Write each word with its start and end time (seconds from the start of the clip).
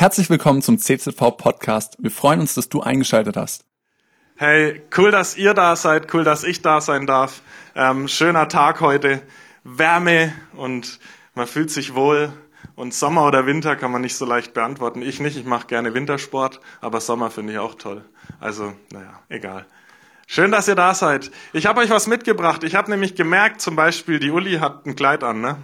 Herzlich 0.00 0.30
willkommen 0.30 0.62
zum 0.62 0.78
CZV 0.78 1.36
Podcast. 1.36 1.96
Wir 1.98 2.12
freuen 2.12 2.38
uns, 2.38 2.54
dass 2.54 2.68
du 2.68 2.80
eingeschaltet 2.80 3.36
hast. 3.36 3.64
Hey, 4.36 4.80
cool, 4.96 5.10
dass 5.10 5.36
ihr 5.36 5.54
da 5.54 5.74
seid, 5.74 6.14
cool, 6.14 6.22
dass 6.22 6.44
ich 6.44 6.62
da 6.62 6.80
sein 6.80 7.04
darf. 7.04 7.42
Ähm, 7.74 8.06
schöner 8.06 8.48
Tag 8.48 8.80
heute, 8.80 9.20
Wärme 9.64 10.32
und 10.54 11.00
man 11.34 11.48
fühlt 11.48 11.72
sich 11.72 11.96
wohl. 11.96 12.32
Und 12.76 12.94
Sommer 12.94 13.26
oder 13.26 13.44
Winter 13.46 13.74
kann 13.74 13.90
man 13.90 14.02
nicht 14.02 14.14
so 14.14 14.24
leicht 14.24 14.54
beantworten. 14.54 15.02
Ich 15.02 15.18
nicht, 15.18 15.36
ich 15.36 15.44
mache 15.44 15.66
gerne 15.66 15.94
Wintersport, 15.94 16.60
aber 16.80 17.00
Sommer 17.00 17.32
finde 17.32 17.54
ich 17.54 17.58
auch 17.58 17.74
toll. 17.74 18.04
Also, 18.38 18.74
naja, 18.92 19.18
egal. 19.28 19.66
Schön, 20.28 20.52
dass 20.52 20.68
ihr 20.68 20.76
da 20.76 20.94
seid. 20.94 21.32
Ich 21.52 21.66
habe 21.66 21.80
euch 21.80 21.90
was 21.90 22.06
mitgebracht. 22.06 22.62
Ich 22.62 22.76
habe 22.76 22.88
nämlich 22.88 23.16
gemerkt, 23.16 23.60
zum 23.60 23.74
Beispiel, 23.74 24.20
die 24.20 24.30
Uli 24.30 24.58
hat 24.58 24.86
ein 24.86 24.94
Kleid 24.94 25.24
an. 25.24 25.40
Ne? 25.40 25.56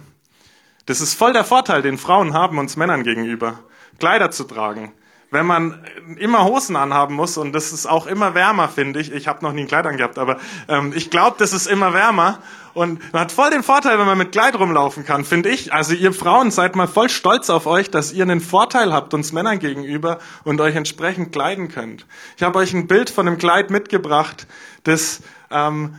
Das 0.87 0.99
ist 0.99 1.13
voll 1.13 1.31
der 1.31 1.45
Vorteil, 1.45 1.81
den 1.81 1.97
Frauen 1.97 2.33
haben 2.33 2.57
uns 2.57 2.75
Männern 2.75 3.03
gegenüber. 3.03 3.63
Kleider 3.99 4.31
zu 4.31 4.43
tragen. 4.43 4.93
Wenn 5.31 5.45
man 5.47 5.83
immer 6.17 6.45
Hosen 6.45 6.75
anhaben 6.75 7.15
muss, 7.15 7.37
und 7.37 7.51
das 7.51 7.73
ist 7.73 7.87
auch 7.87 8.05
immer 8.05 8.35
wärmer, 8.35 8.69
finde 8.69 8.99
ich. 8.99 9.11
Ich 9.11 9.27
habe 9.27 9.43
noch 9.43 9.51
nie 9.51 9.61
ein 9.61 9.67
Kleid 9.67 9.85
angehabt, 9.85 10.17
aber 10.17 10.39
ähm, 10.67 10.93
ich 10.95 11.09
glaube, 11.09 11.35
das 11.39 11.51
ist 11.51 11.67
immer 11.67 11.93
wärmer. 11.93 12.39
Und 12.73 13.01
man 13.11 13.23
hat 13.23 13.31
voll 13.31 13.49
den 13.49 13.63
Vorteil, 13.63 13.97
wenn 13.97 14.05
man 14.05 14.17
mit 14.17 14.31
Kleid 14.31 14.57
rumlaufen 14.57 15.03
kann, 15.03 15.25
finde 15.25 15.49
ich. 15.49 15.73
Also 15.73 15.93
ihr 15.93 16.13
Frauen 16.13 16.51
seid 16.51 16.75
mal 16.75 16.87
voll 16.87 17.09
stolz 17.09 17.49
auf 17.49 17.65
euch, 17.67 17.89
dass 17.89 18.13
ihr 18.13 18.23
einen 18.23 18.39
Vorteil 18.39 18.93
habt 18.93 19.13
uns 19.13 19.31
Männern 19.31 19.59
gegenüber 19.59 20.19
und 20.43 20.61
euch 20.61 20.75
entsprechend 20.75 21.31
kleiden 21.31 21.69
könnt. 21.69 22.05
Ich 22.37 22.43
habe 22.43 22.59
euch 22.59 22.73
ein 22.73 22.87
Bild 22.87 23.09
von 23.09 23.27
einem 23.27 23.37
Kleid 23.37 23.71
mitgebracht, 23.71 24.45
das 24.83 25.21
ähm, 25.51 25.95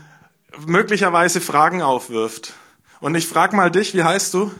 möglicherweise 0.66 1.40
Fragen 1.40 1.82
aufwirft. 1.82 2.54
Und 3.00 3.14
ich 3.14 3.26
frage 3.26 3.56
mal 3.56 3.70
dich, 3.70 3.94
wie 3.94 4.04
heißt 4.04 4.32
du? 4.34 4.50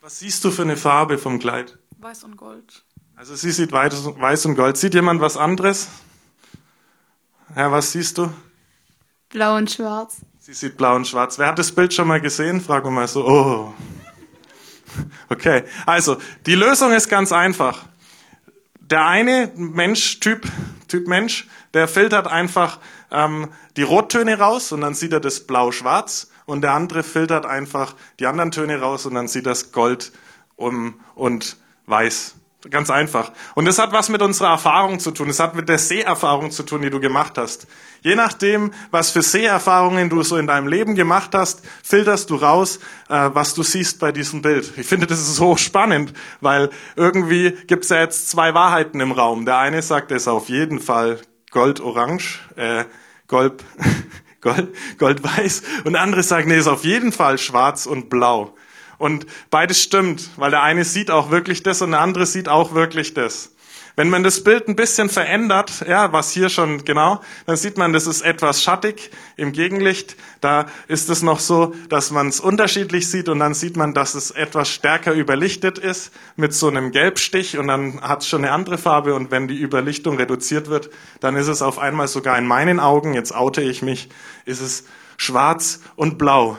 Was 0.00 0.18
siehst 0.18 0.44
du 0.44 0.50
für 0.50 0.62
eine 0.62 0.76
Farbe 0.76 1.18
vom 1.18 1.38
Kleid? 1.38 1.78
Weiß 1.98 2.24
und 2.24 2.36
Gold. 2.36 2.84
Also 3.16 3.34
sie 3.34 3.50
sieht 3.50 3.72
weiß 3.72 4.46
und 4.46 4.56
gold. 4.56 4.76
Sieht 4.76 4.92
jemand 4.92 5.22
was 5.22 5.38
anderes? 5.38 5.88
Ja, 7.56 7.72
was 7.72 7.92
siehst 7.92 8.18
du? 8.18 8.30
Blau 9.30 9.56
und 9.56 9.70
schwarz. 9.70 10.18
Sie 10.38 10.52
sieht 10.52 10.76
blau 10.76 10.94
und 10.94 11.08
schwarz. 11.08 11.38
Wer 11.38 11.46
hat 11.46 11.58
das 11.58 11.72
Bild 11.72 11.94
schon 11.94 12.06
mal 12.06 12.20
gesehen? 12.20 12.60
Fragen 12.60 12.86
wir 12.88 12.90
mal 12.90 13.08
so. 13.08 13.26
Oh. 13.26 13.74
Okay, 15.28 15.64
also 15.84 16.16
die 16.46 16.54
Lösung 16.54 16.92
ist 16.92 17.10
ganz 17.10 17.30
einfach. 17.30 17.84
Der 18.80 19.06
eine 19.06 19.52
Mensch, 19.56 20.20
Typ, 20.20 20.46
Typ 20.88 21.06
Mensch, 21.06 21.48
der 21.74 21.86
filtert 21.86 22.28
einfach 22.28 22.78
ähm, 23.10 23.48
die 23.76 23.82
Rottöne 23.82 24.38
raus 24.38 24.72
und 24.72 24.80
dann 24.80 24.94
sieht 24.94 25.12
er 25.12 25.20
das 25.20 25.46
Blau-Schwarz 25.46 26.30
und 26.46 26.62
der 26.62 26.72
andere 26.72 27.02
filtert 27.02 27.44
einfach 27.44 27.94
die 28.20 28.26
anderen 28.26 28.52
Töne 28.52 28.80
raus 28.80 29.04
und 29.04 29.14
dann 29.14 29.28
sieht 29.28 29.44
das 29.44 29.72
Gold 29.72 30.12
um, 30.54 30.98
und 31.14 31.58
weiß. 31.86 32.36
Ganz 32.70 32.90
einfach. 32.90 33.32
Und 33.54 33.66
das 33.66 33.78
hat 33.78 33.92
was 33.92 34.08
mit 34.08 34.22
unserer 34.22 34.48
Erfahrung 34.48 34.98
zu 34.98 35.10
tun. 35.10 35.28
Es 35.28 35.38
hat 35.38 35.54
mit 35.54 35.68
der 35.68 35.78
Seherfahrung 35.78 36.50
zu 36.50 36.62
tun, 36.62 36.82
die 36.82 36.90
du 36.90 37.00
gemacht 37.00 37.38
hast. 37.38 37.66
Je 38.02 38.14
nachdem, 38.14 38.72
was 38.90 39.10
für 39.10 39.22
Seherfahrungen 39.22 40.08
du 40.08 40.22
so 40.22 40.36
in 40.36 40.46
deinem 40.46 40.66
Leben 40.66 40.94
gemacht 40.94 41.30
hast, 41.34 41.62
filterst 41.84 42.30
du 42.30 42.36
raus, 42.36 42.78
äh, 43.08 43.30
was 43.32 43.54
du 43.54 43.62
siehst 43.62 44.00
bei 44.00 44.10
diesem 44.10 44.42
Bild. 44.42 44.72
Ich 44.76 44.86
finde, 44.86 45.06
das 45.06 45.20
ist 45.20 45.36
so 45.36 45.56
spannend, 45.56 46.12
weil 46.40 46.70
irgendwie 46.96 47.52
gibt 47.66 47.84
es 47.84 47.90
ja 47.90 48.00
jetzt 48.00 48.30
zwei 48.30 48.54
Wahrheiten 48.54 49.00
im 49.00 49.12
Raum. 49.12 49.44
Der 49.44 49.58
eine 49.58 49.82
sagt, 49.82 50.10
es 50.10 50.22
ist 50.22 50.28
auf 50.28 50.48
jeden 50.48 50.80
Fall 50.80 51.20
Gold-Orange, 51.52 52.40
äh, 52.56 52.84
Gold, 53.28 53.64
Gold, 54.40 54.74
Gold-Weiß. 54.98 55.62
Und 55.84 55.92
der 55.92 56.02
andere 56.02 56.22
sagt, 56.22 56.48
nee, 56.48 56.54
es 56.54 56.60
ist 56.62 56.68
auf 56.68 56.84
jeden 56.84 57.12
Fall 57.12 57.38
schwarz 57.38 57.86
und 57.86 58.08
blau. 58.08 58.54
Und 58.98 59.26
beides 59.50 59.82
stimmt, 59.82 60.30
weil 60.36 60.50
der 60.50 60.62
eine 60.62 60.84
sieht 60.84 61.10
auch 61.10 61.30
wirklich 61.30 61.62
das 61.62 61.82
und 61.82 61.90
der 61.90 62.00
andere 62.00 62.26
sieht 62.26 62.48
auch 62.48 62.74
wirklich 62.74 63.14
das. 63.14 63.52
Wenn 63.98 64.10
man 64.10 64.22
das 64.22 64.44
Bild 64.44 64.68
ein 64.68 64.76
bisschen 64.76 65.08
verändert, 65.08 65.82
ja, 65.88 66.12
was 66.12 66.30
hier 66.30 66.50
schon 66.50 66.84
genau, 66.84 67.22
dann 67.46 67.56
sieht 67.56 67.78
man, 67.78 67.94
das 67.94 68.06
ist 68.06 68.20
etwas 68.20 68.62
schattig 68.62 69.10
im 69.38 69.52
Gegenlicht. 69.52 70.16
Da 70.42 70.66
ist 70.86 71.08
es 71.08 71.22
noch 71.22 71.40
so, 71.40 71.74
dass 71.88 72.10
man 72.10 72.28
es 72.28 72.38
unterschiedlich 72.38 73.08
sieht 73.10 73.30
und 73.30 73.38
dann 73.38 73.54
sieht 73.54 73.78
man, 73.78 73.94
dass 73.94 74.14
es 74.14 74.30
etwas 74.30 74.68
stärker 74.68 75.14
überlichtet 75.14 75.78
ist 75.78 76.12
mit 76.36 76.52
so 76.52 76.68
einem 76.68 76.92
Gelbstich 76.92 77.56
und 77.56 77.68
dann 77.68 78.02
hat 78.02 78.20
es 78.20 78.28
schon 78.28 78.44
eine 78.44 78.52
andere 78.52 78.76
Farbe 78.76 79.14
und 79.14 79.30
wenn 79.30 79.48
die 79.48 79.58
Überlichtung 79.58 80.18
reduziert 80.18 80.68
wird, 80.68 80.90
dann 81.20 81.34
ist 81.34 81.48
es 81.48 81.62
auf 81.62 81.78
einmal 81.78 82.06
sogar 82.06 82.36
in 82.36 82.46
meinen 82.46 82.80
Augen, 82.80 83.14
jetzt 83.14 83.34
oute 83.34 83.62
ich 83.62 83.80
mich, 83.80 84.10
ist 84.44 84.60
es 84.60 84.84
schwarz 85.16 85.80
und 85.96 86.18
blau. 86.18 86.58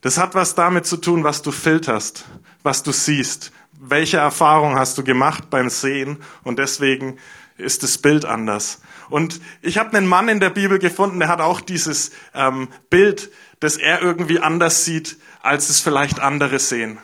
Das 0.00 0.16
hat 0.18 0.34
was 0.34 0.54
damit 0.54 0.86
zu 0.86 0.96
tun, 0.96 1.24
was 1.24 1.42
du 1.42 1.52
filterst, 1.52 2.24
was 2.62 2.82
du 2.82 2.92
siehst. 2.92 3.52
Welche 3.72 4.16
Erfahrung 4.16 4.78
hast 4.78 4.96
du 4.98 5.04
gemacht 5.04 5.50
beim 5.50 5.68
Sehen? 5.68 6.18
Und 6.42 6.58
deswegen 6.58 7.18
ist 7.58 7.82
das 7.82 7.98
Bild 7.98 8.24
anders. 8.24 8.80
Und 9.10 9.40
ich 9.60 9.76
habe 9.76 9.96
einen 9.96 10.06
Mann 10.06 10.28
in 10.28 10.40
der 10.40 10.50
Bibel 10.50 10.78
gefunden, 10.78 11.18
der 11.18 11.28
hat 11.28 11.40
auch 11.40 11.60
dieses 11.60 12.12
ähm, 12.34 12.68
Bild, 12.88 13.30
das 13.58 13.76
er 13.76 14.00
irgendwie 14.00 14.40
anders 14.40 14.84
sieht, 14.84 15.18
als 15.42 15.68
es 15.68 15.80
vielleicht 15.80 16.20
andere 16.20 16.58
sehen. 16.58 16.98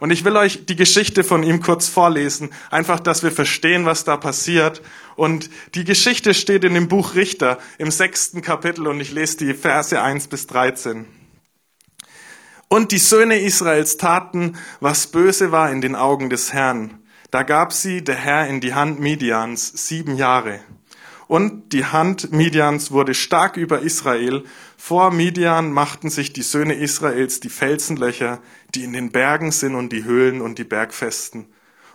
Und 0.00 0.10
ich 0.10 0.24
will 0.24 0.36
euch 0.36 0.64
die 0.66 0.76
Geschichte 0.76 1.24
von 1.24 1.42
ihm 1.42 1.60
kurz 1.60 1.88
vorlesen, 1.88 2.50
einfach, 2.70 3.00
dass 3.00 3.24
wir 3.24 3.32
verstehen, 3.32 3.84
was 3.84 4.04
da 4.04 4.16
passiert. 4.16 4.80
Und 5.16 5.50
die 5.74 5.84
Geschichte 5.84 6.34
steht 6.34 6.64
in 6.64 6.74
dem 6.74 6.86
Buch 6.86 7.16
Richter 7.16 7.58
im 7.78 7.90
sechsten 7.90 8.40
Kapitel 8.40 8.86
und 8.86 9.00
ich 9.00 9.10
lese 9.10 9.38
die 9.38 9.54
Verse 9.54 10.00
1 10.00 10.28
bis 10.28 10.46
13. 10.46 11.17
Und 12.68 12.92
die 12.92 12.98
Söhne 12.98 13.40
Israels 13.40 13.96
taten, 13.96 14.58
was 14.80 15.06
böse 15.06 15.52
war 15.52 15.70
in 15.70 15.80
den 15.80 15.96
Augen 15.96 16.28
des 16.28 16.52
Herrn. 16.52 17.02
Da 17.30 17.42
gab 17.42 17.72
sie 17.72 18.04
der 18.04 18.14
Herr 18.14 18.46
in 18.46 18.60
die 18.60 18.74
Hand 18.74 19.00
Midians 19.00 19.88
sieben 19.88 20.16
Jahre. 20.16 20.60
Und 21.28 21.72
die 21.72 21.86
Hand 21.86 22.32
Midians 22.32 22.90
wurde 22.90 23.14
stark 23.14 23.56
über 23.56 23.80
Israel. 23.80 24.44
Vor 24.76 25.10
Midian 25.10 25.72
machten 25.72 26.10
sich 26.10 26.32
die 26.32 26.42
Söhne 26.42 26.74
Israels 26.74 27.40
die 27.40 27.50
Felsenlöcher, 27.50 28.40
die 28.74 28.84
in 28.84 28.92
den 28.92 29.12
Bergen 29.12 29.50
sind 29.50 29.74
und 29.74 29.90
die 29.90 30.04
Höhlen 30.04 30.40
und 30.42 30.58
die 30.58 30.64
Bergfesten. 30.64 31.46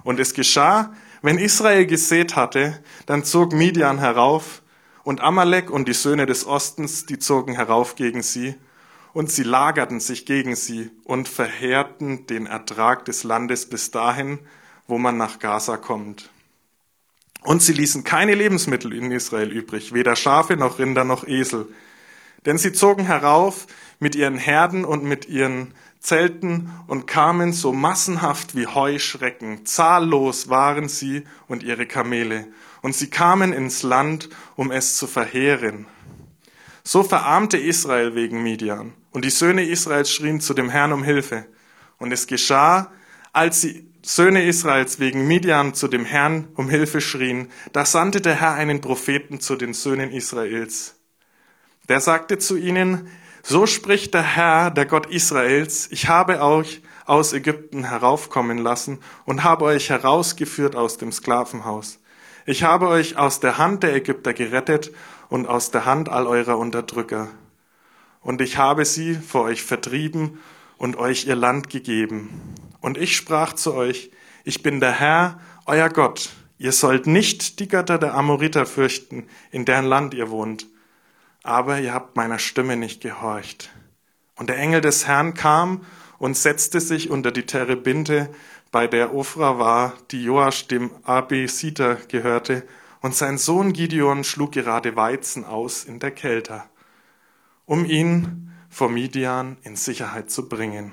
Und 0.04 0.20
es 0.20 0.34
geschah, 0.34 0.94
wenn 1.22 1.38
Israel 1.38 1.86
gesät 1.86 2.36
hatte, 2.36 2.84
dann 3.06 3.24
zog 3.24 3.54
Midian 3.54 4.00
herauf, 4.00 4.64
und 5.04 5.20
Amalek 5.20 5.70
und 5.70 5.88
die 5.88 5.94
Söhne 5.94 6.26
des 6.26 6.48
Ostens, 6.48 7.06
die 7.06 7.20
zogen 7.20 7.56
herauf 7.56 7.96
gegen 7.96 8.24
sie, 8.24 8.56
und 9.14 9.32
sie 9.32 9.44
lagerten 9.44 10.00
sich 10.00 10.26
gegen 10.26 10.56
sie 10.56 10.90
und 11.04 11.28
verheerten 11.28 12.26
den 12.28 12.48
Ertrag 12.48 13.06
des 13.06 13.24
Landes 13.24 13.70
bis 13.70 13.92
dahin, 13.92 14.40
wo 14.88 14.98
man 14.98 15.18
nach 15.18 15.40
Gaza 15.40 15.78
kommt. 15.78 16.30
Und 17.44 17.62
sie 17.62 17.74
ließen 17.74 18.04
keine 18.04 18.36
Lebensmittel 18.36 18.94
in 18.94 19.12
Israel 19.12 19.52
übrig, 19.52 19.94
weder 19.94 20.16
Schafe 20.16 20.58
noch 20.58 20.80
Rinder 20.80 21.04
noch 21.04 21.28
Esel. 21.28 21.68
Denn 22.46 22.58
sie 22.58 22.74
zogen 22.74 23.06
herauf 23.06 23.68
mit 24.00 24.16
ihren 24.16 24.38
Herden 24.38 24.86
und 24.86 25.04
mit 25.04 25.28
ihren 25.28 25.74
Zelten 26.00 26.70
und 26.88 27.06
kamen 27.06 27.54
so 27.54 27.72
massenhaft 27.72 28.56
wie 28.56 28.68
Heuschrecken. 28.68 29.66
Zahllos 29.66 30.50
waren 30.50 30.90
sie 30.90 31.24
und 31.48 31.64
ihre 31.64 31.86
Kamele. 31.86 32.48
Und 32.82 32.96
sie 32.96 33.10
kamen 33.10 33.54
ins 33.54 33.84
Land, 33.84 34.30
um 34.58 34.72
es 34.72 34.98
zu 34.98 35.08
verheeren. 35.08 35.86
So 36.84 37.04
verarmte 37.04 37.58
Israel 37.58 38.14
wegen 38.16 38.44
Midian. 38.44 38.94
Und 39.12 39.24
die 39.24 39.30
Söhne 39.30 39.64
Israels 39.64 40.12
schrien 40.12 40.42
zu 40.42 40.54
dem 40.54 40.70
Herrn 40.70 40.92
um 40.92 41.04
Hilfe. 41.04 41.46
Und 41.98 42.12
es 42.12 42.28
geschah, 42.28 42.92
als 43.32 43.62
die 43.62 43.90
Söhne 44.02 44.44
Israels 44.44 45.00
wegen 45.00 45.26
Midian 45.28 45.74
zu 45.74 45.88
dem 45.88 46.04
Herrn 46.04 46.50
um 46.56 46.70
Hilfe 46.70 47.00
schrien, 47.00 47.50
da 47.72 47.86
sandte 47.86 48.20
der 48.20 48.36
Herr 48.36 48.54
einen 48.54 48.82
Propheten 48.82 49.40
zu 49.40 49.56
den 49.56 49.74
Söhnen 49.74 50.12
Israels. 50.12 50.96
Der 51.88 52.02
sagte 52.02 52.38
zu 52.38 52.58
ihnen, 52.58 53.08
so 53.44 53.66
spricht 53.66 54.14
der 54.14 54.24
Herr, 54.24 54.72
der 54.72 54.86
Gott 54.86 55.06
Israels, 55.06 55.88
ich 55.90 56.10
habe 56.10 56.42
euch 56.42 56.82
aus 57.06 57.32
Ägypten 57.32 57.86
heraufkommen 57.86 58.58
lassen 58.58 59.00
und 59.26 59.44
habe 59.44 59.66
euch 59.66 59.90
herausgeführt 59.90 60.76
aus 60.76 60.98
dem 60.98 61.12
Sklavenhaus. 61.12 62.00
Ich 62.46 62.64
habe 62.64 62.90
euch 62.90 63.18
aus 63.18 63.40
der 63.40 63.58
Hand 63.58 63.84
der 63.84 63.96
Ägypter 63.96 64.34
gerettet 64.34 64.92
und 65.34 65.48
aus 65.48 65.72
der 65.72 65.86
Hand 65.86 66.10
all 66.10 66.28
eurer 66.28 66.60
Unterdrücker 66.60 67.28
und 68.22 68.40
ich 68.40 68.58
habe 68.58 68.86
sie 68.86 69.16
vor 69.16 69.46
euch 69.46 69.64
vertrieben 69.64 70.38
und 70.78 70.96
euch 70.96 71.26
ihr 71.26 71.36
Land 71.36 71.72
gegeben. 71.72 72.30
Und 72.82 73.00
ich 73.00 73.16
sprach 73.16 73.54
zu 73.54 73.74
euch, 73.74 74.12
ich 74.44 74.62
bin 74.62 74.80
der 74.80 74.92
Herr, 74.92 75.40
euer 75.66 75.90
Gott. 75.90 76.30
Ihr 76.60 76.72
sollt 76.72 77.08
nicht 77.08 77.60
die 77.60 77.68
Götter 77.68 77.98
der 77.98 78.14
Amoriter 78.14 78.68
fürchten, 78.68 79.26
in 79.50 79.66
deren 79.66 79.86
Land 79.86 80.14
ihr 80.14 80.30
wohnt. 80.30 80.68
Aber 81.42 81.80
ihr 81.80 81.96
habt 81.96 82.16
meiner 82.16 82.38
Stimme 82.38 82.78
nicht 82.78 83.02
gehorcht. 83.02 83.72
Und 84.36 84.52
der 84.52 84.60
Engel 84.60 84.82
des 84.82 85.08
Herrn 85.08 85.34
kam 85.34 85.84
und 86.20 86.38
setzte 86.38 86.80
sich 86.80 87.10
unter 87.10 87.32
die 87.32 87.48
Terebinte, 87.48 88.30
bei 88.72 88.86
der 88.86 89.16
Ophra 89.16 89.58
war, 89.58 89.94
die 90.12 90.24
Joasch 90.24 90.68
dem 90.68 90.92
Abesiter 91.04 91.96
gehörte, 92.08 92.68
und 93.04 93.14
sein 93.14 93.38
Sohn 93.38 93.72
Gideon 93.74 94.24
schlug 94.24 94.54
gerade 94.54 94.96
Weizen 94.96 95.46
aus 95.46 95.84
in 95.84 96.00
der 96.00 96.10
Kälte 96.10 96.64
um 97.66 97.86
ihn 97.86 98.52
vor 98.70 98.90
Midian 98.90 99.58
in 99.64 99.76
Sicherheit 99.76 100.32
zu 100.32 100.50
bringen. 100.50 100.92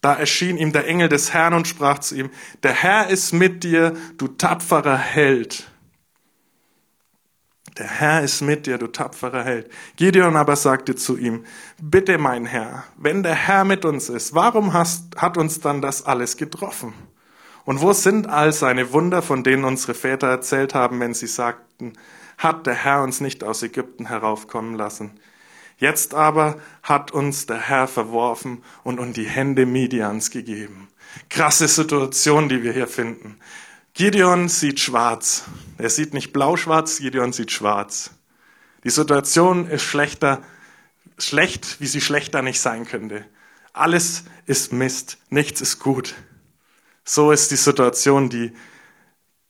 Da 0.00 0.14
erschien 0.14 0.56
ihm 0.56 0.72
der 0.72 0.86
Engel 0.88 1.08
des 1.08 1.32
Herrn 1.32 1.54
und 1.54 1.68
sprach 1.68 2.00
zu 2.00 2.16
ihm, 2.16 2.30
der 2.62 2.72
Herr 2.72 3.08
ist 3.08 3.32
mit 3.32 3.62
dir, 3.62 3.94
du 4.18 4.26
tapferer 4.28 4.98
Held. 4.98 5.68
Der 7.78 7.86
Herr 7.86 8.22
ist 8.22 8.42
mit 8.42 8.66
dir, 8.66 8.78
du 8.78 8.88
tapferer 8.88 9.44
Held. 9.44 9.70
Gideon 9.96 10.36
aber 10.36 10.56
sagte 10.56 10.96
zu 10.96 11.16
ihm, 11.16 11.44
bitte 11.80 12.18
mein 12.18 12.44
Herr, 12.46 12.84
wenn 12.98 13.22
der 13.22 13.34
Herr 13.34 13.64
mit 13.64 13.84
uns 13.84 14.08
ist, 14.08 14.34
warum 14.34 14.72
hast, 14.72 15.16
hat 15.16 15.38
uns 15.38 15.60
dann 15.60 15.80
das 15.80 16.04
alles 16.04 16.36
getroffen? 16.36 16.92
Und 17.64 17.80
wo 17.80 17.92
sind 17.92 18.26
all 18.28 18.52
seine 18.52 18.92
Wunder, 18.92 19.22
von 19.22 19.44
denen 19.44 19.64
unsere 19.64 19.94
Väter 19.94 20.28
erzählt 20.28 20.74
haben, 20.74 20.98
wenn 21.00 21.14
sie 21.14 21.26
sagten, 21.26 21.92
hat 22.38 22.66
der 22.66 22.74
Herr 22.74 23.02
uns 23.02 23.20
nicht 23.20 23.44
aus 23.44 23.62
Ägypten 23.62 24.06
heraufkommen 24.06 24.74
lassen? 24.74 25.12
Jetzt 25.78 26.14
aber 26.14 26.58
hat 26.82 27.10
uns 27.10 27.46
der 27.46 27.58
Herr 27.58 27.88
verworfen 27.88 28.62
und 28.84 28.98
in 29.00 29.12
die 29.12 29.26
Hände 29.26 29.66
Midians 29.66 30.30
gegeben. 30.30 30.88
Krasse 31.28 31.68
Situation, 31.68 32.48
die 32.48 32.62
wir 32.62 32.72
hier 32.72 32.86
finden. 32.86 33.38
Gideon 33.94 34.48
sieht 34.48 34.80
schwarz. 34.80 35.44
Er 35.78 35.90
sieht 35.90 36.14
nicht 36.14 36.32
blau-schwarz, 36.32 36.98
Gideon 36.98 37.32
sieht 37.32 37.50
schwarz. 37.50 38.12
Die 38.84 38.90
Situation 38.90 39.68
ist 39.68 39.82
schlechter, 39.82 40.42
schlecht, 41.18 41.80
wie 41.80 41.86
sie 41.86 42.00
schlechter 42.00 42.42
nicht 42.42 42.60
sein 42.60 42.86
könnte. 42.86 43.24
Alles 43.72 44.24
ist 44.46 44.72
Mist, 44.72 45.18
nichts 45.30 45.60
ist 45.60 45.78
gut. 45.78 46.14
So 47.04 47.32
ist 47.32 47.50
die 47.50 47.56
Situation, 47.56 48.28
die 48.28 48.52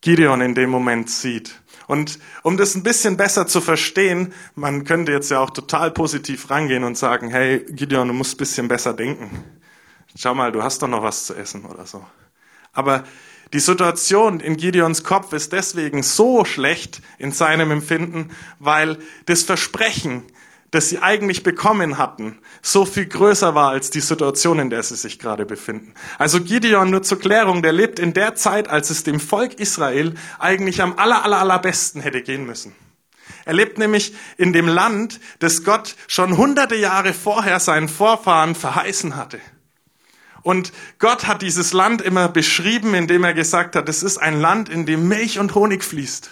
Gideon 0.00 0.40
in 0.40 0.54
dem 0.54 0.70
Moment 0.70 1.10
sieht. 1.10 1.60
Und 1.86 2.18
um 2.42 2.56
das 2.56 2.74
ein 2.74 2.82
bisschen 2.82 3.16
besser 3.16 3.46
zu 3.46 3.60
verstehen, 3.60 4.32
man 4.54 4.84
könnte 4.84 5.12
jetzt 5.12 5.30
ja 5.30 5.40
auch 5.40 5.50
total 5.50 5.90
positiv 5.90 6.50
rangehen 6.50 6.84
und 6.84 6.96
sagen, 6.96 7.30
hey 7.30 7.64
Gideon, 7.68 8.08
du 8.08 8.14
musst 8.14 8.34
ein 8.34 8.38
bisschen 8.38 8.68
besser 8.68 8.94
denken. 8.94 9.44
Schau 10.16 10.34
mal, 10.34 10.52
du 10.52 10.62
hast 10.62 10.82
doch 10.82 10.88
noch 10.88 11.02
was 11.02 11.26
zu 11.26 11.34
essen 11.34 11.64
oder 11.64 11.86
so. 11.86 12.04
Aber 12.72 13.04
die 13.52 13.60
Situation 13.60 14.40
in 14.40 14.56
Gideons 14.56 15.04
Kopf 15.04 15.32
ist 15.32 15.52
deswegen 15.52 16.02
so 16.02 16.44
schlecht 16.44 17.02
in 17.18 17.32
seinem 17.32 17.70
Empfinden, 17.70 18.30
weil 18.58 18.98
das 19.26 19.42
Versprechen, 19.42 20.24
das 20.72 20.88
sie 20.88 20.98
eigentlich 20.98 21.42
bekommen 21.42 21.98
hatten, 21.98 22.38
so 22.62 22.86
viel 22.86 23.06
größer 23.06 23.54
war 23.54 23.70
als 23.70 23.90
die 23.90 24.00
Situation, 24.00 24.58
in 24.58 24.70
der 24.70 24.82
sie 24.82 24.96
sich 24.96 25.18
gerade 25.18 25.44
befinden. 25.44 25.94
Also 26.18 26.40
Gideon, 26.40 26.90
nur 26.90 27.02
zur 27.02 27.20
Klärung, 27.20 27.62
der 27.62 27.72
lebt 27.72 27.98
in 27.98 28.14
der 28.14 28.34
Zeit, 28.34 28.68
als 28.68 28.88
es 28.88 29.04
dem 29.04 29.20
Volk 29.20 29.60
Israel 29.60 30.14
eigentlich 30.38 30.80
am 30.82 30.98
aller, 30.98 31.24
aller, 31.24 31.38
allerbesten 31.38 32.00
hätte 32.00 32.22
gehen 32.22 32.46
müssen. 32.46 32.74
Er 33.44 33.52
lebt 33.52 33.76
nämlich 33.76 34.14
in 34.38 34.54
dem 34.54 34.66
Land, 34.66 35.20
das 35.40 35.62
Gott 35.62 35.94
schon 36.08 36.38
hunderte 36.38 36.76
Jahre 36.76 37.12
vorher 37.12 37.60
seinen 37.60 37.88
Vorfahren 37.88 38.54
verheißen 38.54 39.14
hatte. 39.14 39.40
Und 40.42 40.72
Gott 40.98 41.26
hat 41.26 41.42
dieses 41.42 41.74
Land 41.74 42.00
immer 42.00 42.28
beschrieben, 42.28 42.94
indem 42.94 43.24
er 43.24 43.34
gesagt 43.34 43.76
hat, 43.76 43.88
es 43.90 44.02
ist 44.02 44.16
ein 44.16 44.40
Land, 44.40 44.70
in 44.70 44.86
dem 44.86 45.06
Milch 45.06 45.38
und 45.38 45.54
Honig 45.54 45.84
fließt. 45.84 46.30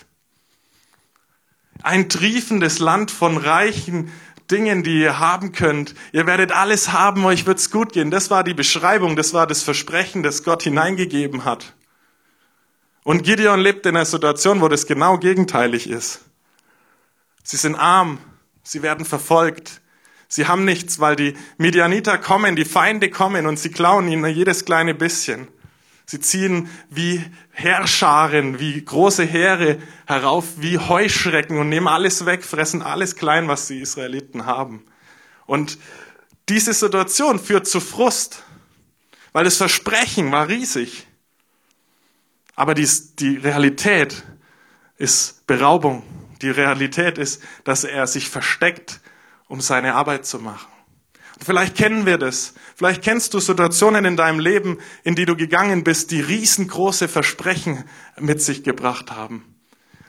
Ein 1.82 2.08
triefendes 2.08 2.78
Land 2.78 3.10
von 3.10 3.36
reichen 3.36 4.12
Dingen, 4.50 4.82
die 4.82 5.00
ihr 5.00 5.19
haben 5.19 5.52
könnt. 5.52 5.94
Ihr 6.12 6.26
werdet 6.26 6.52
alles 6.52 6.93
haben, 6.93 7.25
euch 7.25 7.47
wird's 7.47 7.70
gut 7.70 7.93
gehen. 7.93 8.11
Das 8.11 8.31
war 8.31 8.44
die 8.44 8.55
Beschreibung, 8.55 9.17
das 9.17 9.35
war 9.35 9.47
das 9.47 9.62
Versprechen, 9.62 10.23
das 10.23 10.43
Gott 10.43 10.62
hineingegeben 10.62 11.44
hat. 11.44 11.75
Und 13.05 13.23
Gideon 13.23 13.61
lebt 13.61 13.87
in 13.87 13.97
einer 13.97 14.05
Situation, 14.05 14.61
wo 14.61 14.69
das 14.69 14.87
genau 14.87 15.19
gegenteilig 15.19 15.88
ist. 15.88 16.20
Sie 17.43 17.56
sind 17.56 17.75
arm, 17.75 18.19
sie 18.62 18.82
werden 18.82 19.05
verfolgt, 19.05 19.81
Sie 20.32 20.47
haben 20.47 20.64
nichts, 20.64 21.00
weil 21.00 21.17
die 21.17 21.35
Midianiter 21.58 22.17
kommen, 22.17 22.55
die 22.55 22.64
Feinde 22.64 23.11
kommen 23.11 23.49
und 23.49 23.58
sie 23.58 23.73
klauen 23.73 24.06
ihnen 24.06 24.32
jedes 24.32 24.64
kleine 24.64 24.94
bisschen. 24.94 25.49
Sie 26.10 26.18
ziehen 26.18 26.68
wie 26.88 27.24
Herrscharen, 27.52 28.58
wie 28.58 28.84
große 28.84 29.22
Heere 29.22 29.78
herauf, 30.06 30.44
wie 30.56 30.76
Heuschrecken 30.76 31.56
und 31.56 31.68
nehmen 31.68 31.86
alles 31.86 32.26
weg, 32.26 32.42
fressen 32.42 32.82
alles 32.82 33.14
klein, 33.14 33.46
was 33.46 33.68
die 33.68 33.78
Israeliten 33.78 34.44
haben. 34.44 34.84
Und 35.46 35.78
diese 36.48 36.72
Situation 36.72 37.38
führt 37.38 37.68
zu 37.68 37.78
Frust, 37.78 38.42
weil 39.30 39.44
das 39.44 39.56
Versprechen 39.56 40.32
war 40.32 40.48
riesig. 40.48 41.06
Aber 42.56 42.74
die, 42.74 42.88
die 43.20 43.36
Realität 43.36 44.24
ist 44.96 45.46
Beraubung. 45.46 46.02
Die 46.42 46.50
Realität 46.50 47.18
ist, 47.18 47.40
dass 47.62 47.84
er 47.84 48.08
sich 48.08 48.28
versteckt 48.28 48.98
um 49.46 49.60
seine 49.60 49.94
Arbeit 49.94 50.26
zu 50.26 50.40
machen. 50.40 50.69
Vielleicht 51.42 51.76
kennen 51.76 52.04
wir 52.04 52.19
das. 52.19 52.54
Vielleicht 52.76 53.02
kennst 53.02 53.32
du 53.32 53.40
Situationen 53.40 54.04
in 54.04 54.16
deinem 54.16 54.40
Leben, 54.40 54.78
in 55.04 55.14
die 55.14 55.25
du 55.25 55.37
gegangen 55.37 55.84
bist, 55.84 56.10
die 56.10 56.20
riesengroße 56.20 57.08
Versprechen 57.08 57.84
mit 58.19 58.42
sich 58.42 58.62
gebracht 58.62 59.10
haben. 59.10 59.44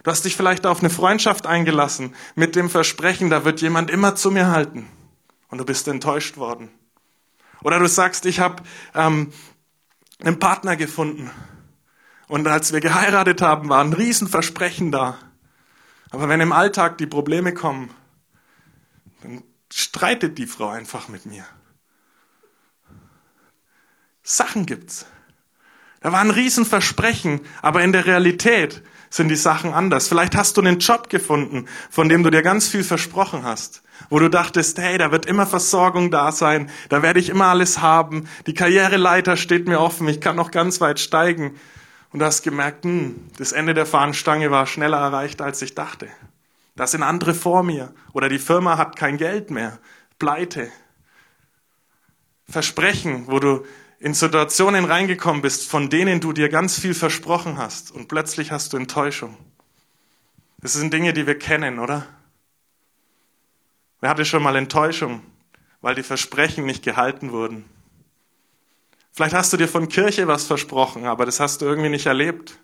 Du 0.04 0.12
hast 0.12 0.26
dich 0.26 0.36
vielleicht 0.36 0.66
auf 0.66 0.80
eine 0.80 0.90
Freundschaft 0.90 1.46
eingelassen 1.46 2.16
mit 2.36 2.56
dem 2.56 2.70
Versprechen, 2.70 3.30
da 3.30 3.46
wird 3.46 3.62
jemand 3.62 3.90
immer 3.90 4.16
zu 4.16 4.32
mir 4.32 4.48
halten. 4.48 4.88
Und 5.50 5.60
du 5.60 5.66
bist 5.66 5.88
enttäuscht 5.88 6.38
worden. 6.38 6.70
Oder 7.64 7.80
du 7.80 7.88
sagst, 7.88 8.26
ich 8.26 8.40
habe 8.40 8.64
ähm, 8.96 9.32
einen 10.20 10.40
Partner 10.40 10.76
gefunden. 10.76 11.30
Und 12.28 12.48
als 12.48 12.74
wir 12.74 12.80
geheiratet 12.80 13.42
haben, 13.42 13.70
war 13.70 13.84
ein 13.84 13.94
Riesenversprechen 13.94 14.92
da. 14.92 15.18
Aber 16.10 16.30
wenn 16.30 16.42
im 16.42 16.52
Alltag 16.52 16.98
die 16.98 17.06
Probleme 17.08 17.54
kommen, 17.54 17.90
dann 19.22 19.44
streitet 19.74 20.38
die 20.38 20.48
Frau 20.48 20.70
einfach 20.70 21.08
mit 21.08 21.26
mir. 21.26 21.46
Sachen 24.24 24.66
gibt's. 24.66 25.06
Da 26.02 26.12
war 26.12 26.20
ein 26.22 26.32
Riesenversprechen, 26.32 27.42
aber 27.62 27.84
in 27.84 27.92
der 27.92 28.06
Realität 28.06 28.82
sind 29.12 29.28
die 29.28 29.36
Sachen 29.36 29.74
anders. 29.74 30.08
Vielleicht 30.08 30.36
hast 30.36 30.58
du 30.58 30.62
einen 30.62 30.80
Job 30.80 31.10
gefunden, 31.10 31.68
von 31.90 32.10
dem 32.10 32.24
du 32.24 32.32
dir 32.32 32.42
ganz 32.42 32.68
viel 32.68 32.84
versprochen 32.84 33.44
hast, 33.44 33.84
wo 34.10 34.18
du 34.18 34.30
dachtest, 34.30 34.80
hey, 34.80 34.98
da 34.98 35.12
wird 35.12 35.26
immer 35.26 35.46
Versorgung 35.46 36.10
da 36.10 36.32
sein, 36.32 36.72
da 36.90 37.04
werde 37.04 37.20
ich 37.20 37.30
immer 37.30 37.48
alles 37.48 37.82
haben, 37.82 38.28
die 38.48 38.54
Karriereleiter 38.54 39.38
steht 39.38 39.68
mir 39.68 39.80
offen, 39.80 40.08
ich 40.08 40.22
kann 40.22 40.38
noch 40.38 40.50
ganz 40.50 40.82
weit 40.82 41.00
steigen. 41.00 41.56
Und 42.12 42.20
du 42.20 42.26
hast 42.26 42.42
gemerkt, 42.42 42.84
hm, 42.84 43.16
das 43.38 43.52
Ende 43.52 43.74
der 43.74 43.86
Fahnenstange 43.86 44.50
war 44.50 44.66
schneller 44.66 44.98
erreicht, 44.98 45.42
als 45.42 45.62
ich 45.62 45.76
dachte. 45.76 46.08
Da 46.76 46.88
sind 46.88 47.04
andere 47.04 47.34
vor 47.34 47.64
mir. 47.64 47.94
Oder 48.14 48.30
die 48.30 48.40
Firma 48.40 48.78
hat 48.78 48.96
kein 48.96 49.18
Geld 49.18 49.52
mehr. 49.52 49.80
Pleite. 50.20 50.72
Versprechen, 52.48 53.28
wo 53.28 53.40
du 53.40 53.66
in 54.00 54.14
Situationen 54.14 54.86
reingekommen 54.86 55.42
bist, 55.42 55.70
von 55.70 55.90
denen 55.90 56.20
du 56.22 56.34
dir 56.34 56.50
ganz 56.50 56.80
viel 56.80 56.96
versprochen 56.96 57.58
hast 57.58 57.92
und 57.92 58.08
plötzlich 58.08 58.52
hast 58.52 58.74
du 58.74 58.78
Enttäuschung. 58.78 59.38
Das 60.60 60.74
sind 60.74 60.92
Dinge, 60.92 61.14
die 61.14 61.28
wir 61.28 61.38
kennen, 61.38 61.80
oder? 61.80 62.08
Wer 64.00 64.10
hatte 64.10 64.26
schon 64.26 64.42
mal 64.42 64.56
Enttäuschung, 64.56 65.22
weil 65.82 65.94
die 65.94 66.04
Versprechen 66.04 66.66
nicht 66.66 66.84
gehalten 66.84 67.32
wurden? 67.32 67.66
Vielleicht 69.12 69.36
hast 69.36 69.54
du 69.54 69.58
dir 69.58 69.68
von 69.68 69.90
Kirche 69.90 70.28
was 70.28 70.46
versprochen, 70.46 71.06
aber 71.06 71.26
das 71.26 71.40
hast 71.40 71.62
du 71.62 71.66
irgendwie 71.66 71.90
nicht 71.90 72.08
erlebt. 72.08 72.58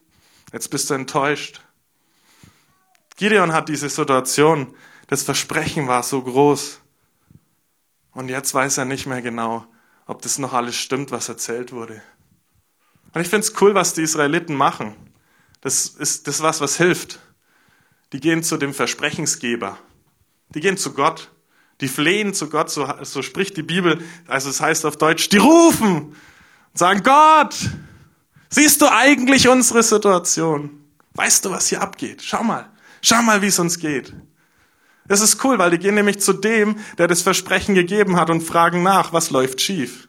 Jetzt 0.54 0.70
bist 0.70 0.90
du 0.90 0.96
enttäuscht. 0.96 1.62
Gideon 3.18 3.52
hat 3.52 3.68
diese 3.68 3.90
Situation, 3.90 4.74
das 5.08 5.24
Versprechen 5.24 5.88
war 5.88 6.04
so 6.04 6.22
groß. 6.22 6.80
Und 8.12 8.30
jetzt 8.30 8.54
weiß 8.54 8.78
er 8.78 8.86
nicht 8.86 9.06
mehr 9.06 9.22
genau, 9.22 9.66
ob 10.06 10.22
das 10.22 10.38
noch 10.38 10.54
alles 10.54 10.76
stimmt, 10.76 11.12
was 11.12 11.28
erzählt 11.28 11.72
wurde. 11.72 12.02
Und 13.14 13.22
ich 13.22 13.28
finde 13.28 13.48
es 13.48 13.62
cool, 13.62 13.74
was 13.74 13.94
die 13.94 14.04
Israeliten 14.04 14.56
machen. 14.56 14.96
Das 15.62 15.88
ist 15.88 16.28
das 16.28 16.42
was, 16.42 16.62
was 16.62 16.78
hilft. 16.78 17.20
Die 18.14 18.20
gehen 18.20 18.44
zu 18.44 18.58
dem 18.58 18.74
Versprechensgeber. 18.74 19.78
Die 20.50 20.62
gehen 20.62 20.78
zu 20.78 20.94
Gott. 20.94 21.32
Die 21.82 21.88
flehen 21.88 22.34
zu 22.34 22.50
Gott, 22.50 22.72
so, 22.72 22.92
so 23.04 23.22
spricht 23.22 23.58
die 23.58 23.64
Bibel. 23.64 24.04
Also 24.28 24.50
es 24.50 24.62
heißt 24.62 24.86
auf 24.86 24.98
Deutsch, 24.98 25.30
die 25.30 25.38
rufen 25.38 25.96
und 26.08 26.16
sagen, 26.74 27.04
Gott, 27.04 27.56
siehst 28.50 28.82
du 28.82 28.92
eigentlich 28.92 29.48
unsere 29.48 29.84
Situation? 29.84 30.84
Weißt 31.14 31.46
du, 31.46 31.52
was 31.52 31.68
hier 31.68 31.82
abgeht? 31.82 32.22
Schau 32.24 32.44
mal. 32.44 32.72
Schau 33.02 33.22
mal, 33.22 33.42
wie 33.42 33.48
es 33.48 33.60
uns 33.60 33.80
geht. 33.80 34.14
Das 35.08 35.22
ist 35.22 35.44
cool, 35.44 35.58
weil 35.58 35.72
die 35.72 35.78
gehen 35.78 35.96
nämlich 35.96 36.20
zu 36.20 36.34
dem, 36.34 36.76
der 36.98 37.08
das 37.08 37.22
Versprechen 37.22 37.76
gegeben 37.76 38.18
hat 38.18 38.30
und 38.30 38.42
fragen 38.42 38.84
nach, 38.84 39.14
was 39.14 39.30
läuft 39.30 39.62
schief. 39.62 40.08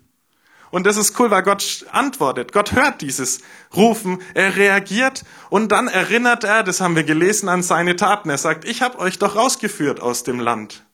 Und 0.70 0.86
das 0.86 0.96
ist 0.96 1.18
cool, 1.18 1.30
weil 1.30 1.42
Gott 1.42 1.86
antwortet. 1.92 2.52
Gott 2.52 2.72
hört 2.72 3.00
dieses 3.00 3.40
Rufen, 3.74 4.18
er 4.34 4.56
reagiert 4.56 5.24
und 5.48 5.72
dann 5.72 5.88
erinnert 5.88 6.44
er, 6.44 6.62
das 6.62 6.80
haben 6.80 6.96
wir 6.96 7.04
gelesen, 7.04 7.48
an 7.48 7.62
seine 7.62 7.96
Taten. 7.96 8.28
Er 8.28 8.38
sagt, 8.38 8.66
ich 8.66 8.82
habe 8.82 8.98
euch 8.98 9.18
doch 9.18 9.36
rausgeführt 9.36 10.00
aus 10.00 10.24
dem 10.24 10.40
Land. 10.40 10.84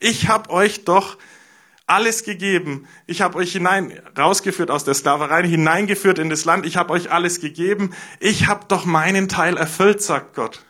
Ich 0.00 0.28
habe 0.28 0.50
euch 0.50 0.84
doch 0.84 1.16
alles 1.86 2.24
gegeben. 2.24 2.86
Ich 3.06 3.22
habe 3.22 3.38
euch 3.38 3.52
hinein 3.52 3.98
rausgeführt 4.18 4.70
aus 4.70 4.84
der 4.84 4.94
Sklaverei, 4.94 5.46
hineingeführt 5.46 6.18
in 6.18 6.28
das 6.28 6.44
Land. 6.44 6.66
Ich 6.66 6.76
habe 6.76 6.92
euch 6.92 7.10
alles 7.10 7.40
gegeben. 7.40 7.94
Ich 8.20 8.48
habe 8.48 8.66
doch 8.68 8.84
meinen 8.84 9.28
Teil 9.28 9.56
erfüllt, 9.56 10.02
sagt 10.02 10.34
Gott. 10.34 10.64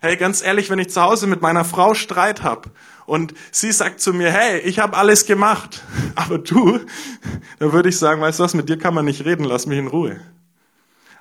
Hey, 0.00 0.16
ganz 0.16 0.42
ehrlich, 0.42 0.70
wenn 0.70 0.78
ich 0.78 0.90
zu 0.90 1.00
Hause 1.02 1.26
mit 1.26 1.42
meiner 1.42 1.64
Frau 1.64 1.94
Streit 1.94 2.44
hab 2.44 2.70
und 3.06 3.34
sie 3.50 3.72
sagt 3.72 4.00
zu 4.00 4.12
mir, 4.12 4.30
hey, 4.30 4.60
ich 4.60 4.78
habe 4.78 4.96
alles 4.96 5.26
gemacht, 5.26 5.82
aber 6.14 6.38
du, 6.38 6.80
da 7.58 7.72
würde 7.72 7.88
ich 7.88 7.98
sagen, 7.98 8.20
weißt 8.20 8.38
du 8.38 8.44
was, 8.44 8.54
mit 8.54 8.68
dir 8.68 8.78
kann 8.78 8.94
man 8.94 9.06
nicht 9.06 9.24
reden, 9.24 9.44
lass 9.44 9.66
mich 9.66 9.78
in 9.78 9.88
Ruhe. 9.88 10.20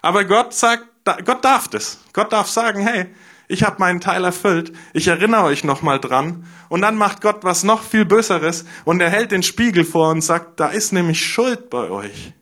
Aber 0.01 0.25
Gott 0.25 0.53
sagt, 0.53 0.83
Gott 1.25 1.43
darf 1.43 1.67
das. 1.69 1.99
Gott 2.13 2.31
darf 2.33 2.49
sagen, 2.49 2.81
hey, 2.81 3.07
ich 3.47 3.63
habe 3.63 3.77
meinen 3.79 4.01
Teil 4.01 4.23
erfüllt, 4.25 4.73
ich 4.93 5.07
erinnere 5.07 5.43
euch 5.43 5.63
nochmal 5.63 5.99
dran. 5.99 6.45
Und 6.69 6.81
dann 6.81 6.97
macht 6.97 7.21
Gott 7.21 7.43
was 7.43 7.63
noch 7.63 7.81
viel 7.81 8.05
Böseres 8.05 8.65
und 8.85 8.99
er 8.99 9.09
hält 9.09 9.31
den 9.31 9.43
Spiegel 9.43 9.85
vor 9.85 10.11
und 10.11 10.21
sagt, 10.21 10.59
da 10.59 10.67
ist 10.67 10.91
nämlich 10.91 11.25
Schuld 11.25 11.69
bei 11.69 11.89
euch. 11.89 12.33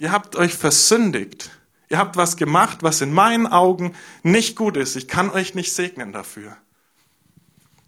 Ihr 0.00 0.10
habt 0.10 0.36
euch 0.36 0.54
versündigt. 0.54 1.50
Ihr 1.88 1.98
habt 1.98 2.16
was 2.16 2.36
gemacht, 2.36 2.82
was 2.82 3.00
in 3.00 3.12
meinen 3.12 3.46
Augen 3.46 3.94
nicht 4.22 4.56
gut 4.56 4.76
ist. 4.76 4.96
Ich 4.96 5.08
kann 5.08 5.30
euch 5.30 5.54
nicht 5.54 5.72
segnen 5.72 6.12
dafür. 6.12 6.56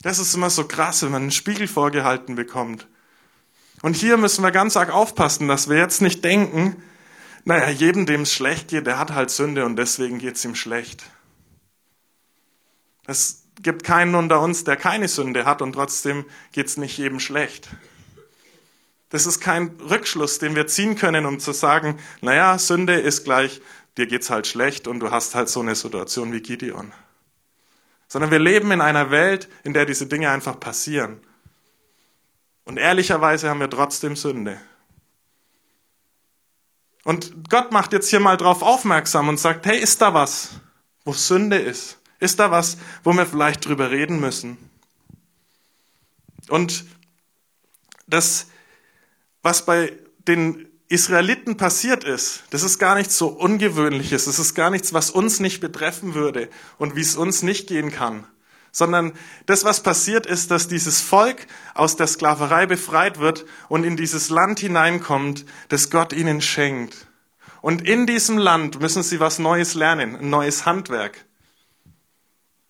Das 0.03 0.19
ist 0.19 0.35
immer 0.35 0.49
so 0.49 0.67
krass, 0.67 1.03
wenn 1.03 1.11
man 1.11 1.23
einen 1.23 1.31
Spiegel 1.31 1.69
vorgehalten 1.69 2.35
bekommt. 2.35 2.87
Und 3.83 3.97
hier 3.97 4.17
müssen 4.17 4.43
wir 4.43 4.51
ganz 4.51 4.77
arg 4.77 4.91
aufpassen, 4.91 5.49
dass 5.49 5.69
wir 5.69 5.77
jetzt 5.77 6.01
nicht 6.01 6.25
denken, 6.25 6.83
naja, 7.45 7.69
jedem, 7.69 8.07
dem 8.07 8.23
es 8.23 8.33
schlecht 8.33 8.69
geht, 8.69 8.87
der 8.87 8.99
hat 8.99 9.13
halt 9.13 9.31
Sünde 9.31 9.65
und 9.65 9.77
deswegen 9.77 10.19
geht 10.19 10.37
es 10.37 10.45
ihm 10.45 10.55
schlecht. 10.55 11.03
Es 13.07 13.45
gibt 13.63 13.85
keinen 13.85 14.15
unter 14.15 14.41
uns, 14.41 14.65
der 14.65 14.77
keine 14.77 15.09
Sünde 15.09 15.45
hat 15.45 15.63
und 15.63 15.73
trotzdem 15.73 16.25
geht 16.53 16.67
es 16.67 16.77
nicht 16.77 16.97
jedem 16.97 17.21
schlecht. 17.21 17.69
Das 19.11 19.27
ist 19.27 19.41
kein 19.41 19.77
Rückschluss, 19.81 20.39
den 20.39 20.55
wir 20.55 20.67
ziehen 20.69 20.95
können, 20.97 21.27
um 21.27 21.41
zu 21.41 21.53
sagen, 21.53 21.99
naja, 22.21 22.59
Sünde 22.59 22.95
ist 22.95 23.25
gleich, 23.25 23.61
dir 24.01 24.07
geht's 24.07 24.31
halt 24.31 24.47
schlecht 24.47 24.89
und 24.89 25.01
du 25.01 25.11
hast 25.11 25.35
halt 25.35 25.49
so 25.49 25.61
eine 25.61 25.75
Situation 25.75 26.33
wie 26.33 26.41
Gideon. 26.41 26.93
Sondern 28.09 28.31
wir 28.31 28.39
leben 28.39 28.73
in 28.73 28.81
einer 28.81 29.11
Welt, 29.11 29.49
in 29.63 29.75
der 29.75 29.87
diese 29.87 30.07
Dinge 30.07 30.31
einfach 30.31 30.59
passieren. 30.59 31.21
Und 32.65 32.79
ehrlicherweise 32.79 33.49
haben 33.49 33.61
wir 33.61 33.71
trotzdem 33.71 34.17
Sünde. 34.17 34.61
Und 37.05 37.49
Gott 37.49 37.73
macht 37.73 37.93
jetzt 37.93 38.09
hier 38.09 38.21
mal 38.21 38.37
drauf 38.37 38.63
aufmerksam 38.63 39.29
und 39.29 39.39
sagt, 39.39 39.67
hey, 39.67 39.79
ist 39.79 40.01
da 40.01 40.15
was, 40.15 40.61
wo 41.05 41.13
Sünde 41.13 41.57
ist? 41.57 41.99
Ist 42.19 42.39
da 42.39 42.51
was, 42.51 42.79
wo 43.03 43.13
wir 43.13 43.27
vielleicht 43.27 43.65
drüber 43.65 43.91
reden 43.91 44.21
müssen? 44.21 44.59
Und 46.49 46.85
das, 48.07 48.49
was 49.43 49.65
bei 49.65 49.93
den 50.27 50.70
Israeliten 50.91 51.57
passiert 51.57 52.03
ist, 52.03 52.43
das 52.51 52.65
ist 52.65 52.81
gar 52.81 52.97
nichts 52.97 53.17
so 53.17 53.29
Ungewöhnliches, 53.29 54.25
das 54.25 54.41
ist 54.41 54.55
gar 54.55 54.71
nichts, 54.71 54.93
was 54.93 55.11
uns 55.11 55.39
nicht 55.39 55.61
betreffen 55.61 56.15
würde 56.15 56.51
und 56.79 56.97
wie 56.97 57.01
es 57.01 57.15
uns 57.15 57.45
nicht 57.45 57.69
gehen 57.69 57.93
kann, 57.93 58.27
sondern 58.73 59.13
das, 59.47 59.65
was 59.65 59.85
passiert 59.85 60.27
ist, 60.27 60.51
dass 60.51 60.67
dieses 60.67 61.01
Volk 61.01 61.47
aus 61.75 61.95
der 61.95 62.09
Sklaverei 62.09 62.67
befreit 62.67 63.21
wird 63.21 63.47
und 63.69 63.85
in 63.85 63.97
dieses 63.97 64.31
Land 64.31 64.59
hineinkommt, 64.59 65.47
das 65.69 65.91
Gott 65.91 66.13
ihnen 66.13 66.41
schenkt. 66.41 67.07
Und 67.63 67.87
in 67.87 68.07
diesem 68.07 68.37
Land 68.37 68.81
müssen 68.81 69.05
sie 69.05 69.21
was 69.21 69.39
Neues 69.39 69.75
lernen, 69.75 70.17
ein 70.17 70.29
neues 70.29 70.67
Handwerk. 70.67 71.25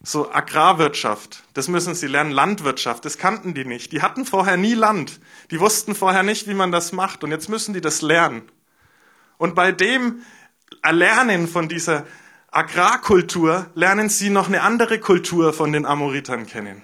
So 0.02 0.33
Agrarwirtschaft, 0.33 1.45
das 1.52 1.69
müssen 1.69 1.95
sie 1.95 2.07
lernen, 2.07 2.30
Landwirtschaft, 2.30 3.04
das 3.04 3.19
kannten 3.19 3.52
die 3.52 3.66
nicht. 3.66 3.92
Die 3.92 4.00
hatten 4.00 4.25
vorher 4.25 4.57
nie 4.57 4.73
Land, 4.73 5.21
die 5.50 5.61
wussten 5.61 5.95
vorher 5.95 6.23
nicht, 6.23 6.49
wie 6.49 6.54
man 6.54 6.73
das 6.73 6.92
macht 6.92 7.23
und 7.23 7.30
jetzt 7.30 7.50
müssen 7.50 7.75
die 7.75 7.83
das 7.83 8.00
lernen. 8.00 8.42
Und 9.37 9.54
bei 9.54 9.73
dem 9.73 10.23
Erlernen 10.83 11.49
von 11.49 11.69
dieser 11.69 12.07
Agrarkultur 12.50 13.71
lernen 13.75 14.09
sie 14.09 14.30
noch 14.30 14.49
eine 14.49 14.62
andere 14.62 14.99
Kultur 15.00 15.52
von 15.52 15.73
den 15.73 15.85
Amoritern 15.85 16.47
kennen. 16.47 16.83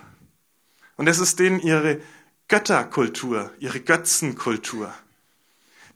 Und 0.96 1.06
das 1.06 1.18
ist 1.18 1.38
denen 1.38 1.60
ihre 1.60 2.00
Götterkultur, 2.48 3.50
ihre 3.58 3.80
Götzenkultur. 3.80 4.92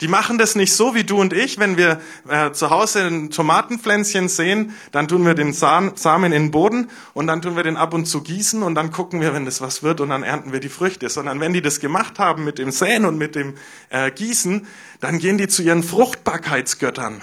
Die 0.00 0.08
machen 0.08 0.38
das 0.38 0.54
nicht 0.54 0.72
so 0.72 0.94
wie 0.94 1.04
du 1.04 1.20
und 1.20 1.32
ich. 1.32 1.58
Wenn 1.58 1.76
wir 1.76 2.00
äh, 2.28 2.52
zu 2.52 2.70
Hause 2.70 3.02
ein 3.06 3.30
Tomatenpflänzchen 3.30 4.28
sehen, 4.28 4.74
dann 4.92 5.08
tun 5.08 5.26
wir 5.26 5.34
den 5.34 5.52
Samen 5.52 6.24
in 6.24 6.32
den 6.32 6.50
Boden 6.50 6.90
und 7.12 7.26
dann 7.26 7.42
tun 7.42 7.54
wir 7.56 7.62
den 7.62 7.76
ab 7.76 7.92
und 7.92 8.06
zu 8.06 8.22
gießen 8.22 8.62
und 8.62 8.74
dann 8.74 8.90
gucken 8.90 9.20
wir, 9.20 9.34
wenn 9.34 9.44
das 9.44 9.60
was 9.60 9.82
wird 9.82 10.00
und 10.00 10.08
dann 10.08 10.22
ernten 10.22 10.52
wir 10.52 10.60
die 10.60 10.70
Früchte. 10.70 11.08
Sondern 11.10 11.40
wenn 11.40 11.52
die 11.52 11.60
das 11.60 11.80
gemacht 11.80 12.18
haben 12.18 12.44
mit 12.44 12.58
dem 12.58 12.70
Säen 12.70 13.04
und 13.04 13.18
mit 13.18 13.34
dem 13.34 13.54
äh, 13.90 14.10
Gießen, 14.10 14.66
dann 15.00 15.18
gehen 15.18 15.36
die 15.36 15.48
zu 15.48 15.62
ihren 15.62 15.82
Fruchtbarkeitsgöttern. 15.82 17.22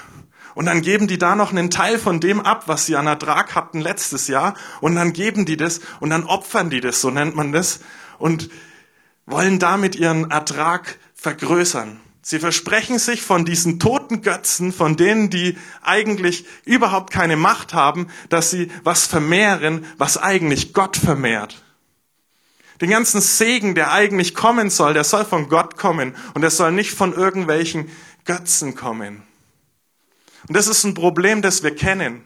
Und 0.54 0.66
dann 0.66 0.82
geben 0.82 1.08
die 1.08 1.20
da 1.20 1.36
noch 1.36 1.52
einen 1.52 1.70
Teil 1.70 2.00
von 2.00 2.20
dem 2.20 2.42
ab, 2.42 2.64
was 2.66 2.88
sie 2.88 2.96
an 2.96 3.06
Ertrag 3.06 3.54
hatten 3.54 3.80
letztes 3.80 4.28
Jahr. 4.28 4.56
Und 4.82 4.96
dann 4.96 5.14
geben 5.14 5.46
die 5.46 5.56
das 5.56 5.82
und 6.00 6.10
dann 6.10 6.24
opfern 6.24 6.72
die 6.72 6.82
das, 6.82 7.00
so 7.00 7.12
nennt 7.12 7.36
man 7.36 7.52
das. 7.52 7.80
Und 8.18 8.50
wollen 9.28 9.60
damit 9.60 9.96
ihren 9.96 10.32
Ertrag 10.32 10.98
vergrößern. 11.14 12.00
Sie 12.30 12.40
versprechen 12.40 13.00
sich 13.00 13.22
von 13.22 13.46
diesen 13.46 13.80
toten 13.80 14.22
Götzen, 14.22 14.74
von 14.74 14.98
denen, 14.98 15.30
die 15.30 15.58
eigentlich 15.82 16.44
überhaupt 16.66 17.14
keine 17.14 17.38
Macht 17.38 17.74
haben, 17.74 18.08
dass 18.28 18.52
sie 18.52 18.70
was 18.84 19.08
vermehren, 19.08 19.86
was 19.98 20.18
eigentlich 20.18 20.74
Gott 20.74 20.98
vermehrt. 20.98 21.64
Den 22.82 22.90
ganzen 22.90 23.22
Segen, 23.22 23.76
der 23.76 23.94
eigentlich 23.94 24.36
kommen 24.36 24.70
soll, 24.70 24.94
der 24.94 25.06
soll 25.06 25.24
von 25.24 25.48
Gott 25.48 25.78
kommen 25.78 26.18
und 26.34 26.42
der 26.42 26.50
soll 26.50 26.74
nicht 26.74 26.92
von 26.92 27.14
irgendwelchen 27.14 27.90
Götzen 28.26 28.76
kommen. 28.76 29.24
Und 30.50 30.58
das 30.58 30.68
ist 30.68 30.84
ein 30.84 30.96
Problem, 30.96 31.42
das 31.42 31.64
wir 31.64 31.74
kennen. 31.74 32.26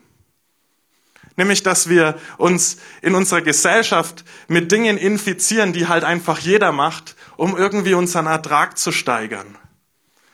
Nämlich, 1.35 1.61
dass 1.61 1.89
wir 1.89 2.19
uns 2.39 2.77
in 3.03 3.13
unserer 3.13 3.41
Gesellschaft 3.41 4.25
mit 4.47 4.71
Dingen 4.71 4.97
infizieren, 4.97 5.73
die 5.73 5.87
halt 5.87 6.03
einfach 6.03 6.39
jeder 6.39 6.71
macht, 6.71 7.15
um 7.37 7.55
irgendwie 7.55 7.93
unseren 7.93 8.25
Ertrag 8.25 8.79
zu 8.79 8.91
steigern. 8.91 9.59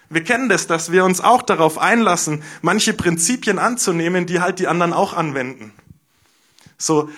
Wir 0.10 0.24
kennen 0.24 0.48
das, 0.48 0.68
dass 0.68 0.92
wir 0.92 1.04
uns 1.04 1.20
auch 1.20 1.42
darauf 1.42 1.78
einlassen, 1.78 2.44
manche 2.62 2.94
Prinzipien 2.94 3.60
anzunehmen, 3.60 4.26
die 4.26 4.40
halt 4.40 4.60
die 4.60 4.68
anderen 4.68 4.94
auch 4.94 5.14
anwenden. 5.14 5.74
So 6.78 7.10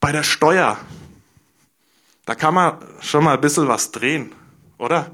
bei 0.00 0.12
der 0.12 0.22
Steuer, 0.22 0.78
da 2.24 2.34
kann 2.34 2.54
man 2.54 2.78
schon 3.00 3.24
mal 3.24 3.34
ein 3.34 3.40
bisschen 3.40 3.68
was 3.68 3.90
drehen, 3.90 4.32
oder? 4.78 5.10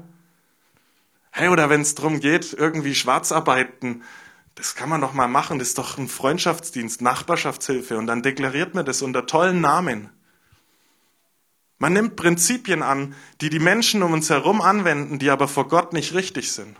Hey, 1.31 1.49
oder 1.49 1.69
wenn 1.69 1.81
es 1.81 1.95
darum 1.95 2.19
geht, 2.19 2.53
irgendwie 2.53 2.95
Schwarzarbeiten, 2.95 4.03
das 4.55 4.75
kann 4.75 4.89
man 4.89 5.01
doch 5.01 5.13
mal 5.13 5.27
machen, 5.27 5.59
das 5.59 5.69
ist 5.69 5.77
doch 5.77 5.97
ein 5.97 6.07
Freundschaftsdienst, 6.07 7.01
Nachbarschaftshilfe 7.01 7.97
und 7.97 8.07
dann 8.07 8.21
deklariert 8.21 8.75
man 8.75 8.85
das 8.85 9.01
unter 9.01 9.25
tollen 9.25 9.59
Namen. 9.59 10.09
Man 11.77 11.93
nimmt 11.93 12.15
Prinzipien 12.15 12.83
an, 12.83 13.15
die 13.41 13.49
die 13.49 13.59
Menschen 13.59 14.03
um 14.03 14.13
uns 14.13 14.29
herum 14.29 14.61
anwenden, 14.61 15.19
die 15.19 15.29
aber 15.29 15.47
vor 15.47 15.67
Gott 15.67 15.93
nicht 15.93 16.13
richtig 16.13 16.51
sind. 16.51 16.77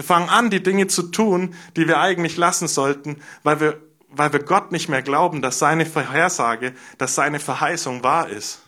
Wir 0.00 0.04
fangen 0.04 0.30
an, 0.30 0.48
die 0.48 0.62
Dinge 0.62 0.86
zu 0.86 1.02
tun, 1.02 1.54
die 1.76 1.86
wir 1.86 2.00
eigentlich 2.00 2.38
lassen 2.38 2.68
sollten, 2.68 3.22
weil 3.42 3.60
wir, 3.60 3.82
weil 4.08 4.32
wir 4.32 4.42
Gott 4.42 4.72
nicht 4.72 4.88
mehr 4.88 5.02
glauben, 5.02 5.42
dass 5.42 5.58
seine 5.58 5.84
Vorhersage, 5.84 6.74
dass 6.96 7.14
seine 7.14 7.38
Verheißung 7.38 8.02
wahr 8.02 8.30
ist. 8.30 8.62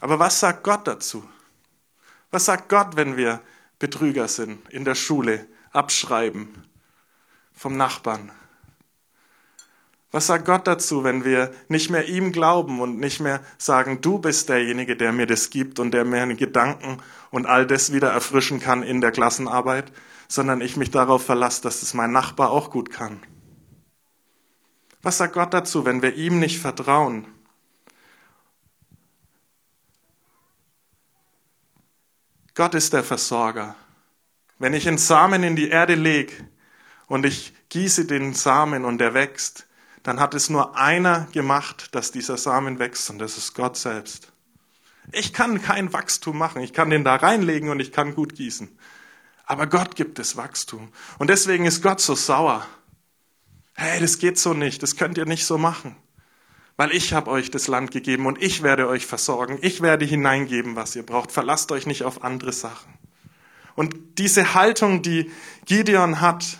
Aber 0.00 0.18
was 0.18 0.40
sagt 0.40 0.64
Gott 0.64 0.88
dazu? 0.88 1.24
Was 2.32 2.46
sagt 2.46 2.68
Gott, 2.68 2.96
wenn 2.96 3.16
wir 3.16 3.40
Betrüger 3.78 4.26
sind, 4.26 4.68
in 4.70 4.84
der 4.84 4.96
Schule, 4.96 5.46
abschreiben 5.70 6.66
vom 7.52 7.76
Nachbarn, 7.76 8.32
was 10.14 10.28
sagt 10.28 10.44
Gott 10.44 10.68
dazu, 10.68 11.02
wenn 11.02 11.24
wir 11.24 11.52
nicht 11.66 11.90
mehr 11.90 12.08
ihm 12.08 12.30
glauben 12.30 12.80
und 12.80 13.00
nicht 13.00 13.18
mehr 13.18 13.40
sagen, 13.58 14.00
du 14.00 14.20
bist 14.20 14.48
derjenige, 14.48 14.94
der 14.96 15.10
mir 15.10 15.26
das 15.26 15.50
gibt 15.50 15.80
und 15.80 15.90
der 15.90 16.04
mir 16.04 16.24
Gedanken 16.36 16.98
und 17.32 17.46
all 17.46 17.66
das 17.66 17.92
wieder 17.92 18.12
erfrischen 18.12 18.60
kann 18.60 18.84
in 18.84 19.00
der 19.00 19.10
Klassenarbeit, 19.10 19.90
sondern 20.28 20.60
ich 20.60 20.76
mich 20.76 20.92
darauf 20.92 21.26
verlasse, 21.26 21.62
dass 21.62 21.82
es 21.82 21.94
mein 21.94 22.12
Nachbar 22.12 22.52
auch 22.52 22.70
gut 22.70 22.90
kann? 22.90 23.24
Was 25.02 25.18
sagt 25.18 25.32
Gott 25.32 25.52
dazu, 25.52 25.84
wenn 25.84 26.00
wir 26.00 26.14
ihm 26.14 26.38
nicht 26.38 26.60
vertrauen? 26.60 27.26
Gott 32.54 32.74
ist 32.76 32.92
der 32.92 33.02
Versorger. 33.02 33.74
Wenn 34.60 34.74
ich 34.74 34.86
einen 34.86 34.98
Samen 34.98 35.42
in 35.42 35.56
die 35.56 35.70
Erde 35.70 35.96
lege 35.96 36.34
und 37.08 37.26
ich 37.26 37.52
gieße 37.68 38.04
den 38.04 38.32
Samen 38.32 38.84
und 38.84 38.98
der 38.98 39.12
wächst, 39.14 39.66
dann 40.04 40.20
hat 40.20 40.34
es 40.34 40.50
nur 40.50 40.76
einer 40.76 41.26
gemacht, 41.32 41.94
dass 41.94 42.12
dieser 42.12 42.36
Samen 42.36 42.78
wächst 42.78 43.10
und 43.10 43.18
das 43.18 43.38
ist 43.38 43.54
Gott 43.54 43.76
selbst. 43.76 44.32
Ich 45.12 45.32
kann 45.32 45.60
kein 45.60 45.92
Wachstum 45.92 46.38
machen. 46.38 46.62
Ich 46.62 46.72
kann 46.72 46.90
den 46.90 47.04
da 47.04 47.16
reinlegen 47.16 47.70
und 47.70 47.80
ich 47.80 47.90
kann 47.90 48.14
gut 48.14 48.34
gießen. 48.34 48.78
Aber 49.46 49.66
Gott 49.66 49.96
gibt 49.96 50.18
es 50.18 50.36
Wachstum. 50.36 50.90
Und 51.18 51.28
deswegen 51.28 51.64
ist 51.64 51.82
Gott 51.82 52.00
so 52.00 52.14
sauer. 52.14 52.66
Hey, 53.74 53.98
das 54.00 54.18
geht 54.18 54.38
so 54.38 54.54
nicht. 54.54 54.82
Das 54.82 54.96
könnt 54.96 55.18
ihr 55.18 55.26
nicht 55.26 55.46
so 55.46 55.58
machen. 55.58 55.96
Weil 56.76 56.92
ich 56.92 57.12
habe 57.12 57.30
euch 57.30 57.50
das 57.50 57.66
Land 57.66 57.90
gegeben 57.90 58.26
und 58.26 58.42
ich 58.42 58.62
werde 58.62 58.88
euch 58.88 59.06
versorgen. 59.06 59.58
Ich 59.62 59.80
werde 59.80 60.04
hineingeben, 60.04 60.76
was 60.76 60.96
ihr 60.96 61.04
braucht. 61.04 61.32
Verlasst 61.32 61.72
euch 61.72 61.86
nicht 61.86 62.02
auf 62.02 62.24
andere 62.24 62.52
Sachen. 62.52 62.92
Und 63.74 64.18
diese 64.18 64.54
Haltung, 64.54 65.02
die 65.02 65.30
Gideon 65.66 66.20
hat, 66.20 66.58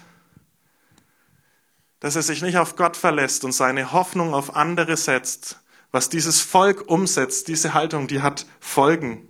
dass 2.04 2.16
er 2.16 2.22
sich 2.22 2.42
nicht 2.42 2.58
auf 2.58 2.76
Gott 2.76 2.98
verlässt 2.98 3.46
und 3.46 3.52
seine 3.52 3.92
Hoffnung 3.92 4.34
auf 4.34 4.56
andere 4.56 4.98
setzt. 4.98 5.58
Was 5.90 6.10
dieses 6.10 6.42
Volk 6.42 6.90
umsetzt, 6.90 7.48
diese 7.48 7.72
Haltung, 7.72 8.08
die 8.08 8.20
hat 8.20 8.44
Folgen. 8.60 9.26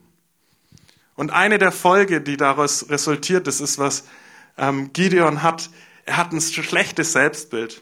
Und 1.15 1.31
eine 1.31 1.59
der 1.59 1.71
Folge, 1.71 2.21
die 2.21 2.37
daraus 2.37 2.91
resultiert, 2.91 3.47
das 3.47 3.61
ist, 3.61 3.79
was 3.79 4.03
ähm, 4.59 4.93
Gideon 4.93 5.45
hat. 5.45 5.71
Er 6.05 6.17
hat 6.17 6.33
ein 6.33 6.41
schlechtes 6.41 7.13
Selbstbild. 7.13 7.81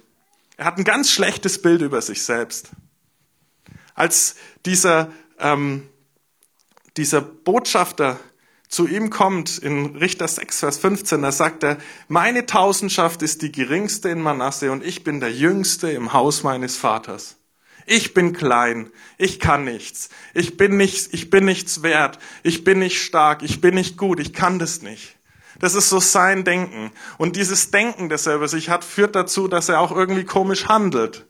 Er 0.58 0.66
hat 0.66 0.76
ein 0.76 0.84
ganz 0.84 1.10
schlechtes 1.10 1.62
Bild 1.62 1.80
über 1.80 2.02
sich 2.02 2.22
selbst. 2.22 2.68
Als 3.94 4.36
dieser, 4.66 5.10
ähm, 5.38 5.88
dieser 6.98 7.22
Botschafter 7.22 8.20
zu 8.72 8.88
ihm 8.88 9.10
kommt 9.10 9.58
in 9.58 9.96
Richter 9.96 10.26
6, 10.26 10.60
Vers 10.60 10.78
15, 10.78 11.20
da 11.20 11.30
sagt 11.30 11.62
er, 11.62 11.76
meine 12.08 12.46
Tausendschaft 12.46 13.20
ist 13.20 13.42
die 13.42 13.52
geringste 13.52 14.08
in 14.08 14.22
Manasse 14.22 14.72
und 14.72 14.82
ich 14.82 15.04
bin 15.04 15.20
der 15.20 15.30
Jüngste 15.30 15.90
im 15.90 16.14
Haus 16.14 16.42
meines 16.42 16.78
Vaters. 16.78 17.36
Ich 17.84 18.14
bin 18.14 18.32
klein, 18.32 18.90
ich 19.18 19.40
kann 19.40 19.64
nichts, 19.64 20.08
ich 20.32 20.56
bin, 20.56 20.78
nicht, 20.78 21.12
ich 21.12 21.28
bin 21.28 21.44
nichts 21.44 21.82
wert, 21.82 22.18
ich 22.42 22.64
bin 22.64 22.78
nicht 22.78 23.02
stark, 23.02 23.42
ich 23.42 23.60
bin 23.60 23.74
nicht 23.74 23.98
gut, 23.98 24.18
ich 24.18 24.32
kann 24.32 24.58
das 24.58 24.80
nicht. 24.80 25.18
Das 25.58 25.74
ist 25.74 25.90
so 25.90 26.00
sein 26.00 26.44
Denken. 26.44 26.92
Und 27.18 27.36
dieses 27.36 27.70
Denken, 27.70 28.08
das 28.08 28.26
er 28.26 28.36
über 28.36 28.48
sich 28.48 28.70
hat, 28.70 28.84
führt 28.84 29.14
dazu, 29.14 29.48
dass 29.48 29.68
er 29.68 29.80
auch 29.80 29.92
irgendwie 29.92 30.24
komisch 30.24 30.68
handelt. 30.68 31.26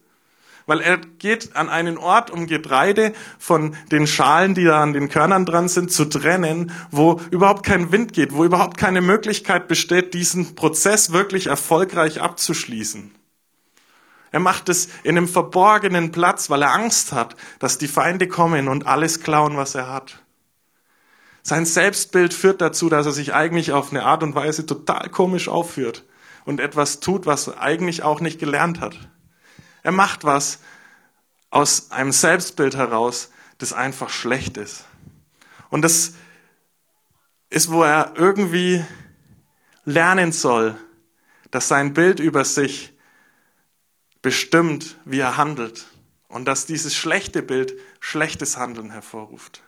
Weil 0.66 0.80
er 0.80 0.98
geht 0.98 1.56
an 1.56 1.68
einen 1.68 1.98
Ort, 1.98 2.30
um 2.30 2.46
Getreide 2.46 3.12
von 3.38 3.76
den 3.90 4.06
Schalen, 4.06 4.54
die 4.54 4.64
da 4.64 4.82
an 4.82 4.92
den 4.92 5.08
Körnern 5.08 5.46
dran 5.46 5.68
sind, 5.68 5.90
zu 5.90 6.04
trennen, 6.04 6.72
wo 6.90 7.20
überhaupt 7.30 7.64
kein 7.64 7.92
Wind 7.92 8.12
geht, 8.12 8.32
wo 8.34 8.44
überhaupt 8.44 8.76
keine 8.76 9.00
Möglichkeit 9.00 9.68
besteht, 9.68 10.14
diesen 10.14 10.54
Prozess 10.54 11.12
wirklich 11.12 11.46
erfolgreich 11.48 12.20
abzuschließen. 12.20 13.12
Er 14.32 14.40
macht 14.40 14.70
es 14.70 14.88
in 15.02 15.16
einem 15.16 15.28
verborgenen 15.28 16.10
Platz, 16.10 16.48
weil 16.48 16.62
er 16.62 16.72
Angst 16.72 17.12
hat, 17.12 17.36
dass 17.58 17.76
die 17.76 17.88
Feinde 17.88 18.26
kommen 18.26 18.66
und 18.66 18.86
alles 18.86 19.20
klauen, 19.20 19.58
was 19.58 19.74
er 19.74 19.92
hat. 19.92 20.22
Sein 21.42 21.66
Selbstbild 21.66 22.32
führt 22.32 22.60
dazu, 22.60 22.88
dass 22.88 23.04
er 23.04 23.12
sich 23.12 23.34
eigentlich 23.34 23.72
auf 23.72 23.90
eine 23.90 24.04
Art 24.04 24.22
und 24.22 24.34
Weise 24.34 24.64
total 24.64 25.08
komisch 25.10 25.48
aufführt 25.48 26.04
und 26.44 26.60
etwas 26.60 27.00
tut, 27.00 27.26
was 27.26 27.48
er 27.48 27.60
eigentlich 27.60 28.02
auch 28.04 28.20
nicht 28.20 28.38
gelernt 28.38 28.80
hat. 28.80 28.96
Er 29.82 29.92
macht 29.92 30.24
was 30.24 30.60
aus 31.50 31.90
einem 31.90 32.12
Selbstbild 32.12 32.76
heraus, 32.76 33.30
das 33.58 33.72
einfach 33.72 34.10
schlecht 34.10 34.56
ist. 34.56 34.84
Und 35.70 35.82
das 35.82 36.14
ist, 37.50 37.70
wo 37.70 37.82
er 37.82 38.14
irgendwie 38.16 38.84
lernen 39.84 40.32
soll, 40.32 40.76
dass 41.50 41.68
sein 41.68 41.92
Bild 41.92 42.20
über 42.20 42.44
sich 42.44 42.94
bestimmt, 44.22 44.96
wie 45.04 45.18
er 45.18 45.36
handelt 45.36 45.86
und 46.28 46.46
dass 46.46 46.64
dieses 46.64 46.94
schlechte 46.94 47.42
Bild 47.42 47.74
schlechtes 48.00 48.56
Handeln 48.56 48.90
hervorruft. 48.90 49.62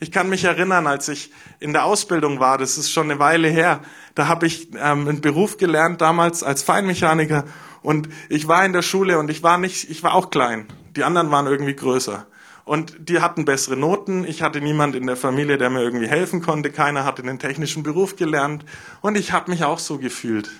Ich 0.00 0.12
kann 0.12 0.28
mich 0.28 0.44
erinnern, 0.44 0.86
als 0.86 1.08
ich 1.08 1.32
in 1.60 1.72
der 1.72 1.84
Ausbildung 1.84 2.38
war, 2.40 2.58
das 2.58 2.78
ist 2.78 2.90
schon 2.90 3.10
eine 3.10 3.18
Weile 3.18 3.48
her, 3.48 3.80
da 4.14 4.28
habe 4.28 4.46
ich 4.46 4.72
ähm, 4.74 5.08
einen 5.08 5.20
Beruf 5.20 5.56
gelernt 5.56 6.00
damals 6.00 6.42
als 6.42 6.62
Feinmechaniker 6.62 7.44
und 7.84 8.08
ich 8.30 8.48
war 8.48 8.64
in 8.64 8.72
der 8.72 8.80
Schule 8.80 9.18
und 9.18 9.30
ich 9.30 9.42
war 9.42 9.58
nicht, 9.58 9.90
ich 9.90 10.02
war 10.02 10.14
auch 10.14 10.30
klein. 10.30 10.66
Die 10.96 11.04
anderen 11.04 11.30
waren 11.30 11.46
irgendwie 11.46 11.76
größer. 11.76 12.26
Und 12.64 12.96
die 13.10 13.20
hatten 13.20 13.44
bessere 13.44 13.76
Noten. 13.76 14.24
Ich 14.24 14.40
hatte 14.40 14.62
niemand 14.62 14.96
in 14.96 15.06
der 15.06 15.18
Familie, 15.18 15.58
der 15.58 15.68
mir 15.68 15.82
irgendwie 15.82 16.08
helfen 16.08 16.40
konnte. 16.40 16.72
Keiner 16.72 17.04
hatte 17.04 17.20
einen 17.20 17.38
technischen 17.38 17.82
Beruf 17.82 18.16
gelernt. 18.16 18.64
Und 19.02 19.18
ich 19.18 19.32
habe 19.32 19.50
mich 19.50 19.64
auch 19.64 19.78
so 19.78 19.98
gefühlt. 19.98 20.50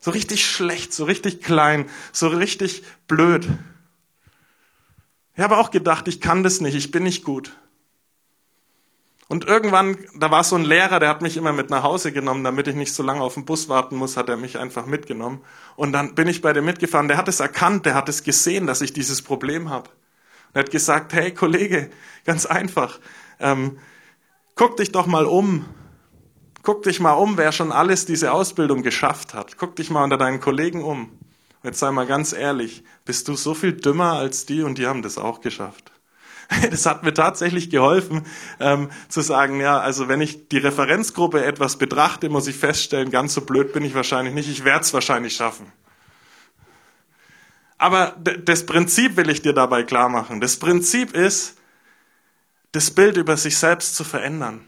So 0.00 0.10
richtig 0.10 0.44
schlecht, 0.44 0.92
so 0.92 1.04
richtig 1.04 1.40
klein, 1.40 1.88
so 2.10 2.26
richtig 2.26 2.82
blöd. 3.06 3.46
Ich 5.36 5.40
habe 5.40 5.56
auch 5.56 5.70
gedacht, 5.70 6.08
ich 6.08 6.20
kann 6.20 6.42
das 6.42 6.60
nicht, 6.60 6.74
ich 6.74 6.90
bin 6.90 7.04
nicht 7.04 7.22
gut. 7.22 7.52
Und 9.28 9.46
irgendwann, 9.46 9.96
da 10.16 10.30
war 10.30 10.44
so 10.44 10.56
ein 10.56 10.64
Lehrer, 10.64 11.00
der 11.00 11.08
hat 11.08 11.22
mich 11.22 11.36
immer 11.36 11.52
mit 11.52 11.70
nach 11.70 11.82
Hause 11.82 12.12
genommen, 12.12 12.44
damit 12.44 12.68
ich 12.68 12.74
nicht 12.74 12.92
so 12.92 13.02
lange 13.02 13.22
auf 13.22 13.34
den 13.34 13.46
Bus 13.46 13.68
warten 13.70 13.96
muss, 13.96 14.16
hat 14.16 14.28
er 14.28 14.36
mich 14.36 14.58
einfach 14.58 14.84
mitgenommen. 14.84 15.40
Und 15.76 15.92
dann 15.92 16.14
bin 16.14 16.28
ich 16.28 16.42
bei 16.42 16.52
dem 16.52 16.66
mitgefahren. 16.66 17.08
Der 17.08 17.16
hat 17.16 17.28
es 17.28 17.40
erkannt, 17.40 17.86
der 17.86 17.94
hat 17.94 18.08
es 18.08 18.22
gesehen, 18.22 18.66
dass 18.66 18.82
ich 18.82 18.92
dieses 18.92 19.22
Problem 19.22 19.70
habe. 19.70 19.88
Und 19.88 20.56
er 20.56 20.60
hat 20.60 20.70
gesagt, 20.70 21.14
hey 21.14 21.32
Kollege, 21.32 21.90
ganz 22.26 22.44
einfach, 22.44 23.00
ähm, 23.40 23.78
guck 24.56 24.76
dich 24.76 24.92
doch 24.92 25.06
mal 25.06 25.24
um. 25.24 25.64
Guck 26.62 26.82
dich 26.82 27.00
mal 27.00 27.12
um, 27.12 27.36
wer 27.36 27.52
schon 27.52 27.72
alles 27.72 28.06
diese 28.06 28.32
Ausbildung 28.32 28.82
geschafft 28.82 29.34
hat. 29.34 29.56
Guck 29.58 29.76
dich 29.76 29.90
mal 29.90 30.04
unter 30.04 30.16
deinen 30.18 30.40
Kollegen 30.40 30.82
um. 30.82 31.10
Jetzt 31.62 31.78
sei 31.78 31.90
mal 31.90 32.06
ganz 32.06 32.34
ehrlich, 32.34 32.84
bist 33.06 33.26
du 33.28 33.36
so 33.36 33.54
viel 33.54 33.72
dümmer 33.72 34.12
als 34.12 34.44
die 34.44 34.62
und 34.62 34.76
die 34.76 34.86
haben 34.86 35.00
das 35.00 35.16
auch 35.16 35.40
geschafft. 35.40 35.93
Das 36.70 36.86
hat 36.86 37.02
mir 37.02 37.14
tatsächlich 37.14 37.70
geholfen, 37.70 38.22
ähm, 38.60 38.90
zu 39.08 39.20
sagen, 39.20 39.60
ja, 39.60 39.78
also 39.78 40.08
wenn 40.08 40.20
ich 40.20 40.48
die 40.48 40.58
Referenzgruppe 40.58 41.44
etwas 41.44 41.76
betrachte, 41.76 42.28
muss 42.28 42.46
ich 42.46 42.56
feststellen, 42.56 43.10
ganz 43.10 43.34
so 43.34 43.42
blöd 43.42 43.72
bin 43.72 43.84
ich 43.84 43.94
wahrscheinlich 43.94 44.34
nicht, 44.34 44.48
ich 44.48 44.64
werde 44.64 44.84
es 44.84 44.94
wahrscheinlich 44.94 45.36
schaffen. 45.36 45.72
Aber 47.78 48.16
das 48.44 48.66
Prinzip 48.66 49.16
will 49.16 49.28
ich 49.28 49.42
dir 49.42 49.52
dabei 49.52 49.82
klar 49.82 50.08
machen. 50.08 50.40
Das 50.40 50.58
Prinzip 50.58 51.14
ist, 51.14 51.58
das 52.72 52.90
Bild 52.90 53.16
über 53.16 53.36
sich 53.36 53.58
selbst 53.58 53.94
zu 53.94 54.04
verändern. 54.04 54.64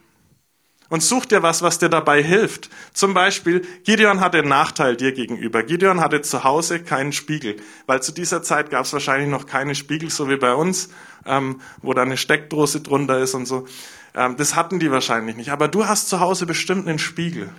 Und 0.89 1.03
such 1.03 1.27
dir 1.27 1.43
was, 1.43 1.63
was 1.63 1.79
dir 1.79 1.89
dabei 1.89 2.23
hilft. 2.23 2.71
Zum 2.93 3.13
Beispiel, 3.13 3.67
Gideon 3.85 4.21
hatte 4.21 4.39
einen 4.39 4.49
Nachteil 4.49 4.97
dir 4.97 5.13
gegenüber. 5.13 5.65
Gideon 5.65 6.01
hatte 6.01 6.23
zu 6.23 6.45
Hause 6.45 6.81
keinen 6.81 7.13
Spiegel, 7.13 7.57
weil 7.87 8.03
zu 8.03 8.13
dieser 8.13 8.43
Zeit 8.43 8.71
gab 8.71 8.85
es 8.85 8.93
wahrscheinlich 8.93 9.29
noch 9.29 9.47
keine 9.47 9.75
Spiegel, 9.75 10.11
so 10.11 10.29
wie 10.29 10.37
bei 10.37 10.55
uns, 10.55 10.91
ähm, 11.25 11.61
wo 11.83 11.93
da 11.93 12.03
eine 12.03 12.17
Steckdose 12.17 12.81
drunter 12.83 13.19
ist 13.19 13.35
und 13.35 13.47
so. 13.47 13.67
Ähm, 14.15 14.37
das 14.37 14.55
hatten 14.55 14.79
die 14.79 14.91
wahrscheinlich 14.91 15.37
nicht. 15.37 15.51
Aber 15.51 15.67
du 15.67 15.87
hast 15.87 16.09
zu 16.09 16.21
Hause 16.21 16.47
bestimmt 16.47 16.87
einen 16.87 17.01
Spiegel. 17.01 17.51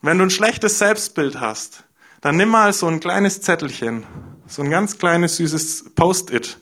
Wenn 0.00 0.18
du 0.18 0.24
ein 0.24 0.30
schlechtes 0.30 0.78
Selbstbild 0.78 1.40
hast, 1.40 1.84
dann 2.20 2.36
nimm 2.36 2.48
mal 2.48 2.72
so 2.72 2.86
ein 2.86 3.00
kleines 3.00 3.40
Zettelchen, 3.40 4.04
so 4.46 4.62
ein 4.62 4.70
ganz 4.70 4.98
kleines 4.98 5.36
süßes 5.36 5.94
Post-it, 5.94 6.58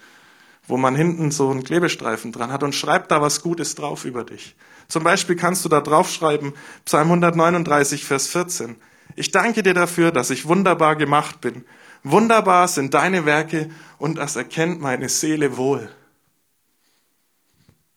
wo 0.67 0.77
man 0.77 0.95
hinten 0.95 1.31
so 1.31 1.51
einen 1.51 1.63
Klebestreifen 1.63 2.33
dran 2.33 2.53
hat 2.53 2.63
und 2.63 2.75
schreib 2.75 3.09
da 3.09 3.21
was 3.21 3.43
Gutes 3.43 3.75
drauf 3.75 4.05
über 4.05 4.25
dich. 4.25 4.57
Zum 4.89 5.05
Beispiel 5.05 5.37
kannst 5.37 5.65
du 5.65 5.69
da 5.69 5.81
draufschreiben, 5.81 6.53
Psalm 6.85 7.09
139, 7.09 8.05
Vers 8.05 8.29
14. 8.29 8.77
Ich 9.17 9.31
danke 9.31 9.63
dir 9.63 9.75
dafür, 9.75 10.11
dass 10.11 10.31
ich 10.31 10.47
wunderbar 10.47 10.97
gemacht 10.97 11.41
bin. 11.41 11.65
Wunderbar 12.03 12.69
sind 12.69 12.95
deine 12.95 13.25
Werke 13.25 13.71
und 13.99 14.19
das 14.19 14.37
erkennt 14.37 14.81
meine 14.81 15.09
Seele 15.09 15.57
wohl. 15.57 15.91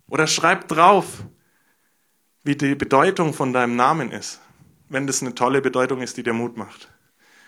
Oder 0.07 0.27
schreib 0.27 0.67
drauf, 0.67 1.05
wie 2.43 2.55
die 2.55 2.75
Bedeutung 2.75 3.33
von 3.33 3.51
deinem 3.51 3.75
Namen 3.75 4.11
ist, 4.11 4.39
wenn 4.87 5.05
das 5.05 5.21
eine 5.21 5.35
tolle 5.35 5.61
Bedeutung 5.61 6.01
ist, 6.01 6.15
die 6.15 6.23
dir 6.23 6.33
Mut 6.33 6.55
macht. 6.55 6.89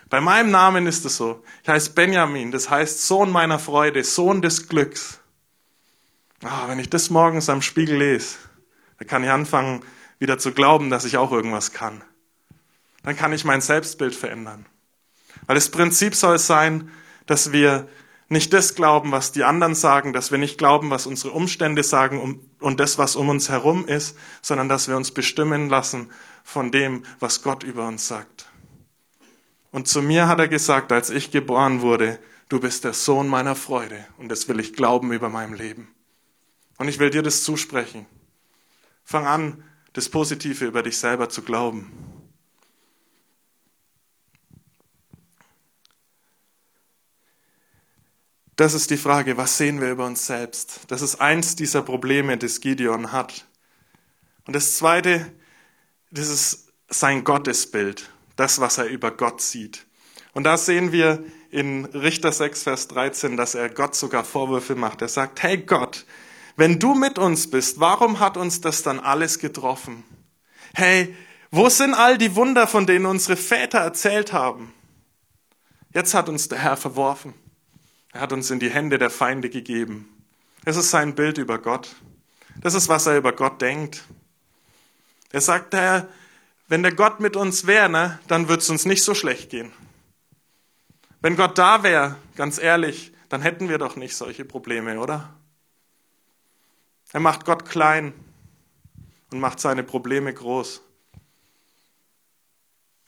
Bei 0.10 0.20
meinem 0.20 0.52
Namen 0.52 0.88
ist 0.88 1.06
es 1.06 1.16
so. 1.16 1.44
Ich 1.64 1.70
heiße 1.70 1.92
Benjamin, 1.92 2.52
das 2.52 2.70
heißt 2.70 3.08
Sohn 3.08 3.32
meiner 3.32 3.60
Freude, 3.60 4.04
Sohn 4.04 4.42
des 4.42 4.68
Glücks. 4.68 5.20
Ah, 6.44 6.68
wenn 6.68 6.80
ich 6.80 6.90
das 6.90 7.10
morgens 7.10 7.50
am 7.50 7.62
Spiegel 7.62 7.98
lese, 7.98 8.38
dann 9.00 9.08
kann 9.08 9.24
ich 9.24 9.30
anfangen, 9.30 9.84
wieder 10.20 10.38
zu 10.38 10.52
glauben, 10.52 10.90
dass 10.90 11.06
ich 11.06 11.18
auch 11.18 11.32
irgendwas 11.32 11.72
kann. 11.72 12.04
Dann 13.04 13.16
kann 13.16 13.34
ich 13.34 13.46
mein 13.46 13.62
Selbstbild 13.62 14.14
verändern. 14.14 14.66
Weil 15.48 15.56
das 15.56 15.70
Prinzip 15.70 16.16
soll 16.16 16.38
sein, 16.38 16.92
dass 17.26 17.52
wir 17.52 17.88
nicht 18.28 18.54
das 18.54 18.76
glauben, 18.76 19.12
was 19.12 19.32
die 19.32 19.44
anderen 19.44 19.74
sagen, 19.74 20.14
dass 20.14 20.32
wir 20.32 20.38
nicht 20.38 20.58
glauben, 20.58 20.92
was 20.92 21.08
unsere 21.08 21.34
Umstände 21.34 21.82
sagen 21.82 22.40
und 22.60 22.80
das, 22.80 22.98
was 22.98 23.16
um 23.16 23.30
uns 23.30 23.50
herum 23.50 23.88
ist, 23.88 24.18
sondern 24.42 24.70
dass 24.70 24.88
wir 24.88 24.98
uns 24.98 25.12
bestimmen 25.12 25.70
lassen 25.70 26.12
von 26.44 26.72
dem, 26.72 27.04
was 27.20 27.42
Gott 27.42 27.64
über 27.64 27.88
uns 27.88 28.08
sagt. 28.08 28.48
Und 29.72 29.88
zu 29.88 30.02
mir 30.02 30.28
hat 30.28 30.40
er 30.40 30.48
gesagt, 30.48 30.92
als 30.92 31.10
ich 31.10 31.32
geboren 31.32 31.82
wurde, 31.82 32.20
du 32.50 32.60
bist 32.60 32.84
der 32.84 32.94
Sohn 32.94 33.28
meiner 33.28 33.56
Freude 33.56 34.06
und 34.18 34.30
das 34.30 34.48
will 34.48 34.60
ich 34.60 34.74
glauben 34.74 35.12
über 35.12 35.30
meinem 35.30 35.54
Leben. 35.54 35.88
Und 36.78 36.88
ich 36.88 37.00
will 37.00 37.10
dir 37.10 37.24
das 37.24 37.44
zusprechen. 37.44 38.06
Fang 39.10 39.26
an, 39.26 39.64
das 39.94 40.08
Positive 40.08 40.66
über 40.66 40.84
dich 40.84 41.00
selber 41.00 41.30
zu 41.30 41.42
glauben. 41.42 41.92
Das 48.56 48.76
ist 48.76 48.92
die 48.92 48.98
Frage, 48.98 49.36
was 49.36 49.58
sehen 49.58 49.82
wir 49.82 49.90
über 49.90 50.06
uns 50.06 50.28
selbst? 50.28 50.82
Das 50.90 51.02
ist 51.02 51.16
eins 51.16 51.56
dieser 51.56 51.82
Probleme, 51.82 52.38
das 52.38 52.62
Gideon 52.62 53.12
hat. 53.12 53.48
Und 54.46 54.56
das 54.56 54.78
zweite, 54.78 55.34
das 56.12 56.28
ist 56.28 56.68
sein 56.88 57.24
Gottesbild, 57.24 58.12
das, 58.36 58.60
was 58.60 58.78
er 58.78 58.86
über 58.86 59.10
Gott 59.10 59.42
sieht. 59.42 59.88
Und 60.34 60.44
da 60.44 60.56
sehen 60.56 60.92
wir 60.92 61.24
in 61.50 61.86
Richter 61.86 62.32
6, 62.32 62.62
Vers 62.62 62.88
13, 62.90 63.38
dass 63.38 63.56
er 63.56 63.70
Gott 63.70 63.96
sogar 63.96 64.24
Vorwürfe 64.24 64.76
macht. 64.76 65.02
Er 65.02 65.08
sagt, 65.08 65.42
hey 65.42 65.58
Gott, 65.58 66.06
wenn 66.60 66.78
du 66.78 66.94
mit 66.94 67.18
uns 67.18 67.50
bist, 67.50 67.80
warum 67.80 68.20
hat 68.20 68.36
uns 68.36 68.60
das 68.60 68.84
dann 68.84 69.00
alles 69.00 69.40
getroffen? 69.40 70.04
Hey, 70.74 71.16
wo 71.52 71.70
sind 71.70 71.94
all 71.94 72.18
die 72.18 72.36
Wunder, 72.36 72.68
von 72.68 72.86
denen 72.86 73.06
unsere 73.06 73.38
Väter 73.38 73.80
erzählt 73.80 74.34
haben? 74.34 74.74
Jetzt 75.94 76.14
hat 76.14 76.28
uns 76.28 76.50
der 76.50 76.60
Herr 76.60 76.76
verworfen. 76.76 77.34
Er 78.12 78.20
hat 78.20 78.34
uns 78.34 78.52
in 78.52 78.60
die 78.60 78.70
Hände 78.70 78.98
der 78.98 79.10
Feinde 79.10 79.50
gegeben. 79.50 80.10
Das 80.66 80.76
ist 80.76 80.90
sein 80.90 81.16
Bild 81.16 81.38
über 81.38 81.60
Gott. 81.60 81.96
Das 82.58 82.74
ist, 82.74 82.90
was 82.90 83.06
er 83.06 83.18
über 83.18 83.32
Gott 83.32 83.62
denkt. 83.62 84.04
Er 85.32 85.40
sagt, 85.40 85.74
Herr, 85.74 86.10
wenn 86.68 86.84
der 86.84 86.94
Gott 86.94 87.22
mit 87.22 87.38
uns 87.38 87.68
wäre, 87.68 87.88
ne, 87.88 88.20
dann 88.28 88.50
würde 88.50 88.62
es 88.62 88.70
uns 88.70 88.84
nicht 88.84 89.06
so 89.06 89.16
schlecht 89.16 89.50
gehen. 89.50 89.72
Wenn 91.22 91.38
Gott 91.38 91.58
da 91.58 91.84
wäre, 91.84 92.18
ganz 92.36 92.58
ehrlich, 92.58 93.14
dann 93.30 93.42
hätten 93.42 93.70
wir 93.70 93.78
doch 93.78 93.96
nicht 93.96 94.18
solche 94.18 94.44
Probleme, 94.44 95.00
oder? 95.00 95.39
Er 97.12 97.20
macht 97.20 97.46
Gott 97.46 97.66
klein 97.66 98.14
und 99.32 99.40
macht 99.40 99.60
seine 99.60 99.84
Probleme 99.84 100.34
groß. 100.34 100.82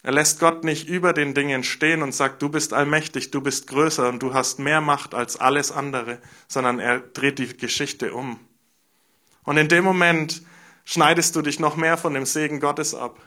Er 0.03 0.11
lässt 0.11 0.39
Gott 0.39 0.63
nicht 0.63 0.87
über 0.87 1.13
den 1.13 1.35
Dingen 1.35 1.63
stehen 1.63 2.01
und 2.01 2.11
sagt, 2.11 2.41
du 2.41 2.49
bist 2.49 2.73
allmächtig, 2.73 3.29
du 3.29 3.41
bist 3.41 3.67
größer 3.67 4.09
und 4.09 4.19
du 4.23 4.33
hast 4.33 4.57
mehr 4.57 4.81
Macht 4.81 5.13
als 5.13 5.37
alles 5.37 5.71
andere, 5.71 6.19
sondern 6.47 6.79
er 6.79 6.99
dreht 6.99 7.37
die 7.37 7.55
Geschichte 7.55 8.13
um. 8.13 8.39
Und 9.43 9.57
in 9.57 9.69
dem 9.69 9.83
Moment 9.83 10.41
schneidest 10.85 11.35
du 11.35 11.43
dich 11.43 11.59
noch 11.59 11.75
mehr 11.75 11.97
von 11.97 12.15
dem 12.15 12.25
Segen 12.25 12.59
Gottes 12.59 12.95
ab, 12.95 13.19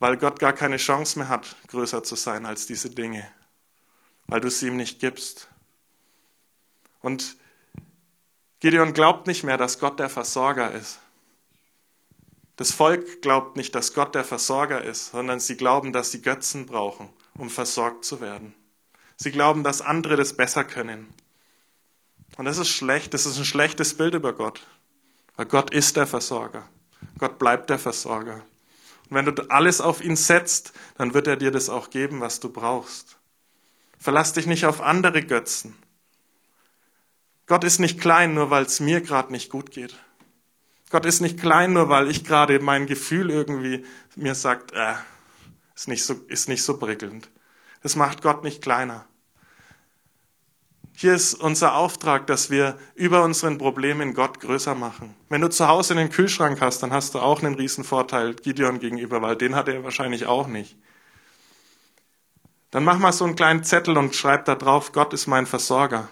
weil 0.00 0.16
Gott 0.16 0.40
gar 0.40 0.52
keine 0.52 0.78
Chance 0.78 1.20
mehr 1.20 1.28
hat, 1.28 1.56
größer 1.68 2.02
zu 2.02 2.16
sein 2.16 2.44
als 2.44 2.66
diese 2.66 2.90
Dinge, 2.90 3.24
weil 4.26 4.40
du 4.40 4.50
sie 4.50 4.66
ihm 4.66 4.76
nicht 4.76 4.98
gibst. 4.98 5.48
Und 7.00 7.36
Gideon 8.60 8.92
glaubt 8.92 9.26
nicht 9.26 9.44
mehr, 9.44 9.56
dass 9.56 9.78
Gott 9.78 9.98
der 9.98 10.08
Versorger 10.08 10.72
ist. 10.72 10.98
Das 12.56 12.72
Volk 12.72 13.22
glaubt 13.22 13.56
nicht, 13.56 13.74
dass 13.76 13.94
Gott 13.94 14.16
der 14.16 14.24
Versorger 14.24 14.82
ist, 14.82 15.12
sondern 15.12 15.38
sie 15.38 15.56
glauben, 15.56 15.92
dass 15.92 16.10
sie 16.10 16.22
Götzen 16.22 16.66
brauchen, 16.66 17.08
um 17.36 17.50
versorgt 17.50 18.04
zu 18.04 18.20
werden. 18.20 18.52
Sie 19.16 19.30
glauben, 19.30 19.62
dass 19.62 19.80
andere 19.80 20.16
das 20.16 20.36
besser 20.36 20.64
können. 20.64 21.12
Und 22.36 22.46
das 22.46 22.58
ist 22.58 22.68
schlecht, 22.68 23.14
das 23.14 23.26
ist 23.26 23.38
ein 23.38 23.44
schlechtes 23.44 23.96
Bild 23.96 24.14
über 24.14 24.32
Gott. 24.32 24.66
Weil 25.36 25.46
Gott 25.46 25.72
ist 25.72 25.96
der 25.96 26.08
Versorger. 26.08 26.68
Gott 27.18 27.38
bleibt 27.38 27.70
der 27.70 27.78
Versorger. 27.78 28.42
Und 29.08 29.16
wenn 29.16 29.24
du 29.24 29.50
alles 29.50 29.80
auf 29.80 30.02
ihn 30.02 30.16
setzt, 30.16 30.72
dann 30.96 31.14
wird 31.14 31.28
er 31.28 31.36
dir 31.36 31.52
das 31.52 31.68
auch 31.68 31.90
geben, 31.90 32.20
was 32.20 32.40
du 32.40 32.48
brauchst. 32.48 33.18
Verlass 33.98 34.32
dich 34.32 34.46
nicht 34.46 34.66
auf 34.66 34.80
andere 34.80 35.22
Götzen. 35.22 35.76
Gott 37.48 37.64
ist 37.64 37.80
nicht 37.80 37.98
klein, 37.98 38.34
nur 38.34 38.50
weil 38.50 38.64
es 38.64 38.78
mir 38.78 39.00
gerade 39.00 39.32
nicht 39.32 39.50
gut 39.50 39.70
geht. 39.70 39.96
Gott 40.90 41.06
ist 41.06 41.20
nicht 41.20 41.40
klein, 41.40 41.72
nur 41.72 41.88
weil 41.88 42.10
ich 42.10 42.24
gerade 42.24 42.60
mein 42.60 42.86
Gefühl 42.86 43.30
irgendwie 43.30 43.84
mir 44.16 44.34
sagt, 44.34 44.72
äh, 44.72 44.94
ist 45.74 45.88
nicht 45.88 46.04
so, 46.04 46.14
ist 46.28 46.48
nicht 46.48 46.62
so 46.62 46.78
prickelnd. 46.78 47.30
Das 47.82 47.96
macht 47.96 48.22
Gott 48.22 48.44
nicht 48.44 48.62
kleiner. 48.62 49.06
Hier 50.94 51.14
ist 51.14 51.34
unser 51.34 51.74
Auftrag, 51.74 52.26
dass 52.26 52.50
wir 52.50 52.76
über 52.94 53.22
unseren 53.22 53.56
Problemen 53.56 54.14
Gott 54.14 54.40
größer 54.40 54.74
machen. 54.74 55.14
Wenn 55.28 55.40
du 55.40 55.48
zu 55.48 55.68
Hause 55.68 55.94
einen 55.94 56.10
Kühlschrank 56.10 56.60
hast, 56.60 56.82
dann 56.82 56.92
hast 56.92 57.14
du 57.14 57.20
auch 57.20 57.42
einen 57.42 57.54
riesen 57.54 57.84
Vorteil 57.84 58.34
Gideon 58.34 58.78
gegenüber, 58.78 59.22
weil 59.22 59.36
den 59.36 59.54
hat 59.54 59.68
er 59.68 59.84
wahrscheinlich 59.84 60.26
auch 60.26 60.48
nicht. 60.48 60.76
Dann 62.72 62.84
mach 62.84 62.98
mal 62.98 63.12
so 63.12 63.24
einen 63.24 63.36
kleinen 63.36 63.64
Zettel 63.64 63.96
und 63.96 64.14
schreib 64.14 64.44
da 64.44 64.54
drauf, 64.54 64.92
Gott 64.92 65.14
ist 65.14 65.28
mein 65.28 65.46
Versorger. 65.46 66.08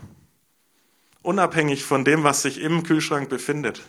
Unabhängig 1.26 1.84
von 1.84 2.04
dem, 2.04 2.22
was 2.22 2.42
sich 2.42 2.60
im 2.60 2.84
Kühlschrank 2.84 3.28
befindet. 3.28 3.82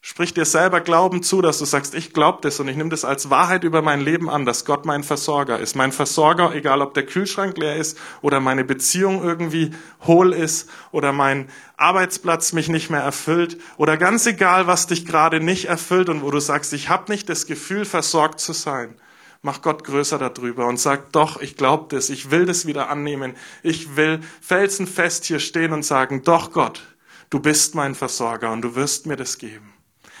Sprich 0.00 0.34
dir 0.34 0.44
selber 0.44 0.80
Glauben 0.80 1.22
zu, 1.22 1.42
dass 1.42 1.60
du 1.60 1.64
sagst, 1.64 1.94
ich 1.94 2.12
glaube 2.12 2.40
das 2.42 2.58
und 2.58 2.66
ich 2.66 2.76
nehme 2.76 2.90
das 2.90 3.04
als 3.04 3.30
Wahrheit 3.30 3.62
über 3.62 3.80
mein 3.80 4.00
Leben 4.00 4.28
an, 4.28 4.44
dass 4.44 4.64
Gott 4.64 4.84
mein 4.84 5.04
Versorger 5.04 5.60
ist. 5.60 5.76
Mein 5.76 5.92
Versorger, 5.92 6.52
egal 6.56 6.82
ob 6.82 6.94
der 6.94 7.06
Kühlschrank 7.06 7.56
leer 7.56 7.76
ist 7.76 7.96
oder 8.20 8.40
meine 8.40 8.64
Beziehung 8.64 9.22
irgendwie 9.22 9.70
hohl 10.08 10.32
ist 10.32 10.68
oder 10.90 11.12
mein 11.12 11.48
Arbeitsplatz 11.76 12.52
mich 12.52 12.68
nicht 12.68 12.90
mehr 12.90 13.02
erfüllt 13.02 13.56
oder 13.76 13.96
ganz 13.96 14.26
egal, 14.26 14.66
was 14.66 14.88
dich 14.88 15.06
gerade 15.06 15.38
nicht 15.38 15.66
erfüllt 15.66 16.08
und 16.08 16.22
wo 16.22 16.32
du 16.32 16.40
sagst, 16.40 16.72
ich 16.72 16.88
habe 16.88 17.12
nicht 17.12 17.28
das 17.28 17.46
Gefühl, 17.46 17.84
versorgt 17.84 18.40
zu 18.40 18.52
sein. 18.52 18.96
Mach 19.42 19.62
Gott 19.62 19.84
größer 19.84 20.18
darüber 20.18 20.66
und 20.66 20.78
sag, 20.78 21.12
doch, 21.12 21.40
ich 21.40 21.56
glaube 21.56 21.94
das, 21.94 22.10
ich 22.10 22.30
will 22.30 22.44
das 22.44 22.66
wieder 22.66 22.90
annehmen. 22.90 23.34
Ich 23.62 23.96
will 23.96 24.20
felsenfest 24.42 25.24
hier 25.24 25.40
stehen 25.40 25.72
und 25.72 25.82
sagen, 25.82 26.22
doch 26.22 26.52
Gott, 26.52 26.82
du 27.30 27.40
bist 27.40 27.74
mein 27.74 27.94
Versorger 27.94 28.52
und 28.52 28.60
du 28.62 28.74
wirst 28.74 29.06
mir 29.06 29.16
das 29.16 29.38
geben. 29.38 29.72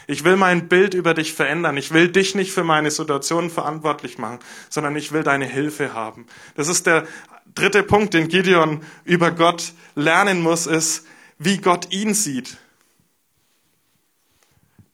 Ich 0.06 0.24
will 0.24 0.36
mein 0.36 0.68
Bild 0.68 0.94
über 0.94 1.14
dich 1.14 1.34
verändern. 1.34 1.76
Ich 1.76 1.92
will 1.92 2.08
dich 2.08 2.34
nicht 2.34 2.52
für 2.52 2.64
meine 2.64 2.90
Situation 2.90 3.50
verantwortlich 3.50 4.18
machen, 4.18 4.40
sondern 4.68 4.96
ich 4.96 5.12
will 5.12 5.22
deine 5.22 5.46
Hilfe 5.46 5.92
haben. 5.94 6.26
Das 6.56 6.68
ist 6.68 6.86
der 6.86 7.06
dritte 7.54 7.82
Punkt, 7.82 8.14
den 8.14 8.28
Gideon 8.28 8.82
über 9.04 9.30
Gott 9.30 9.72
lernen 9.94 10.42
muss, 10.42 10.66
ist, 10.66 11.06
wie 11.38 11.58
Gott 11.58 11.92
ihn 11.92 12.14
sieht. 12.14 12.56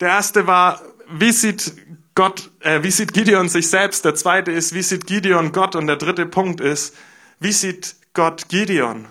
Der 0.01 0.09
erste 0.09 0.47
war, 0.47 0.83
wie 1.09 1.33
sieht 1.33 1.73
Gott, 2.17 2.51
äh, 2.61 2.83
wie 2.83 2.91
sieht 2.91 3.13
Gideon 3.13 3.51
sich 3.51 3.69
selbst? 3.69 4.07
Der 4.07 4.15
zweite 4.15 4.51
ist, 4.51 4.75
wie 4.75 4.81
sieht 4.81 5.07
Gideon 5.07 5.53
Gott? 5.53 5.77
Und 5.77 5.87
der 5.87 5.97
dritte 5.97 6.25
Punkt 6.25 6.63
ist, 6.63 6.97
wie 7.41 7.53
sieht 7.53 7.95
Gott 8.15 8.49
Gideon? 8.49 9.07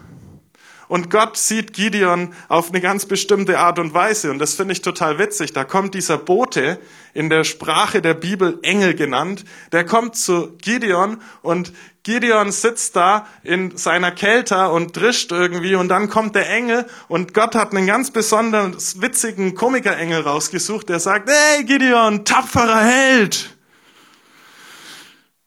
Und 0.88 1.10
Gott 1.10 1.38
sieht 1.38 1.74
Gideon 1.74 2.34
auf 2.48 2.70
eine 2.70 2.82
ganz 2.82 3.06
bestimmte 3.06 3.60
Art 3.60 3.80
und 3.80 3.94
Weise. 3.94 4.32
Und 4.32 4.40
das 4.40 4.54
finde 4.54 4.74
ich 4.74 4.82
total 4.82 5.18
witzig. 5.18 5.54
Da 5.54 5.64
kommt 5.64 5.94
dieser 5.94 6.18
Bote, 6.18 6.80
in 7.16 7.30
der 7.30 7.46
Sprache 7.46 8.02
der 8.02 8.14
Bibel 8.14 8.60
Engel 8.62 8.94
genannt, 8.94 9.46
der 9.72 9.86
kommt 9.86 10.18
zu 10.18 10.58
Gideon 10.58 11.22
und 11.42 11.72
Gideon 12.04 12.52
sitzt 12.52 12.98
da 12.98 13.26
in 13.42 13.78
seiner 13.78 14.12
Kälte 14.12 14.70
und 14.70 14.96
drischt 14.96 15.32
irgendwie 15.32 15.76
und 15.76 15.88
dann 15.88 16.10
kommt 16.10 16.36
der 16.36 16.50
Engel 16.50 16.86
und 17.08 17.34
Gott 17.34 17.56
hat 17.56 17.72
einen 17.72 17.88
ganz 17.88 18.12
besonders 18.12 19.02
witzigen 19.02 19.56
Komikerengel 19.56 20.22
rausgesucht, 20.22 20.90
der 20.90 21.00
sagt, 21.00 21.30
hey 21.30 21.64
Gideon, 21.64 22.26
tapferer 22.26 22.84
Held, 22.84 23.56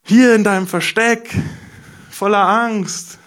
hier 0.03 0.35
in 0.35 0.42
deinem 0.42 0.66
Versteck, 0.66 1.31
voller 2.11 2.48
Angst, 2.48 3.17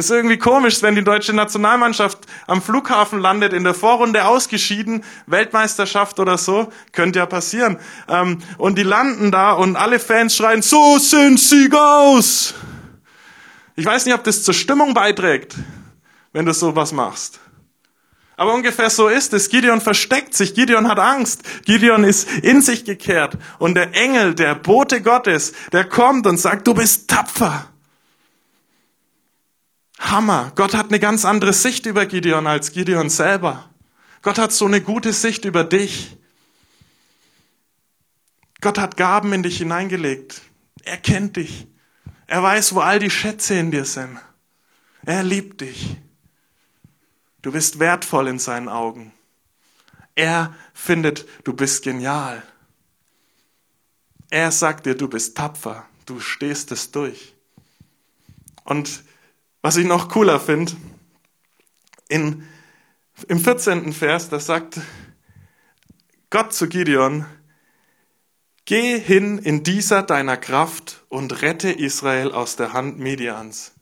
das 0.00 0.06
ist 0.06 0.16
irgendwie 0.16 0.38
komisch, 0.38 0.80
wenn 0.80 0.94
die 0.94 1.04
deutsche 1.04 1.34
Nationalmannschaft 1.34 2.20
am 2.46 2.62
Flughafen 2.62 3.20
landet, 3.20 3.52
in 3.52 3.64
der 3.64 3.74
Vorrunde 3.74 4.24
ausgeschieden, 4.24 5.04
Weltmeisterschaft 5.26 6.18
oder 6.18 6.38
so, 6.38 6.72
könnte 6.92 7.18
ja 7.18 7.26
passieren. 7.26 7.78
Ähm, 8.08 8.38
und 8.56 8.78
die 8.78 8.82
landen 8.82 9.30
da 9.30 9.52
und 9.52 9.76
alle 9.76 9.98
Fans 9.98 10.34
schreien, 10.34 10.62
so 10.62 10.96
sind 10.96 11.38
sie 11.38 11.68
aus! 11.74 12.54
Ich 13.76 13.84
weiß 13.84 14.06
nicht, 14.06 14.14
ob 14.14 14.24
das 14.24 14.42
zur 14.42 14.54
Stimmung 14.54 14.94
beiträgt, 14.94 15.56
wenn 16.32 16.46
du 16.46 16.54
sowas 16.54 16.92
machst. 16.92 17.38
Aber 18.38 18.54
ungefähr 18.54 18.88
so 18.88 19.08
ist 19.08 19.34
es. 19.34 19.50
Gideon 19.50 19.82
versteckt 19.82 20.32
sich. 20.32 20.54
Gideon 20.54 20.88
hat 20.88 20.98
Angst. 20.98 21.42
Gideon 21.66 22.04
ist 22.04 22.26
in 22.38 22.62
sich 22.62 22.86
gekehrt. 22.86 23.36
Und 23.58 23.74
der 23.74 23.94
Engel, 23.94 24.34
der 24.34 24.54
Bote 24.54 25.02
Gottes, 25.02 25.52
der 25.72 25.84
kommt 25.84 26.26
und 26.26 26.38
sagt, 26.38 26.66
du 26.66 26.72
bist 26.72 27.10
tapfer. 27.10 27.69
Hammer. 30.00 30.52
Gott 30.56 30.74
hat 30.74 30.88
eine 30.88 30.98
ganz 30.98 31.24
andere 31.24 31.52
Sicht 31.52 31.86
über 31.86 32.06
Gideon 32.06 32.46
als 32.46 32.72
Gideon 32.72 33.10
selber. 33.10 33.70
Gott 34.22 34.38
hat 34.38 34.52
so 34.52 34.66
eine 34.66 34.80
gute 34.80 35.12
Sicht 35.12 35.44
über 35.44 35.62
dich. 35.62 36.16
Gott 38.60 38.78
hat 38.78 38.96
Gaben 38.96 39.32
in 39.32 39.42
dich 39.42 39.58
hineingelegt. 39.58 40.42
Er 40.82 40.96
kennt 40.96 41.36
dich. 41.36 41.66
Er 42.26 42.42
weiß, 42.42 42.74
wo 42.74 42.80
all 42.80 42.98
die 42.98 43.10
Schätze 43.10 43.54
in 43.54 43.70
dir 43.70 43.84
sind. 43.84 44.18
Er 45.04 45.22
liebt 45.22 45.60
dich. 45.60 45.96
Du 47.42 47.52
bist 47.52 47.78
wertvoll 47.78 48.28
in 48.28 48.38
seinen 48.38 48.68
Augen. 48.68 49.12
Er 50.14 50.54
findet, 50.74 51.26
du 51.44 51.54
bist 51.54 51.82
genial. 51.82 52.42
Er 54.28 54.52
sagt 54.52 54.86
dir, 54.86 54.94
du 54.94 55.08
bist 55.08 55.36
tapfer. 55.36 55.86
Du 56.06 56.20
stehst 56.20 56.72
es 56.72 56.90
durch. 56.90 57.34
Und 58.64 59.02
was 59.62 59.76
ich 59.76 59.86
noch 59.86 60.08
cooler 60.08 60.40
finde, 60.40 60.72
in, 62.08 62.46
im 63.28 63.38
14. 63.38 63.92
Vers, 63.92 64.28
da 64.28 64.40
sagt 64.40 64.80
Gott 66.30 66.52
zu 66.52 66.68
Gideon, 66.68 67.26
Geh 68.64 69.00
hin 69.00 69.38
in 69.38 69.64
dieser 69.64 70.04
deiner 70.04 70.36
Kraft 70.36 71.04
und 71.08 71.42
rette 71.42 71.70
Israel 71.70 72.30
aus 72.30 72.54
der 72.54 72.72
Hand 72.72 73.00
Midians. 73.00 73.72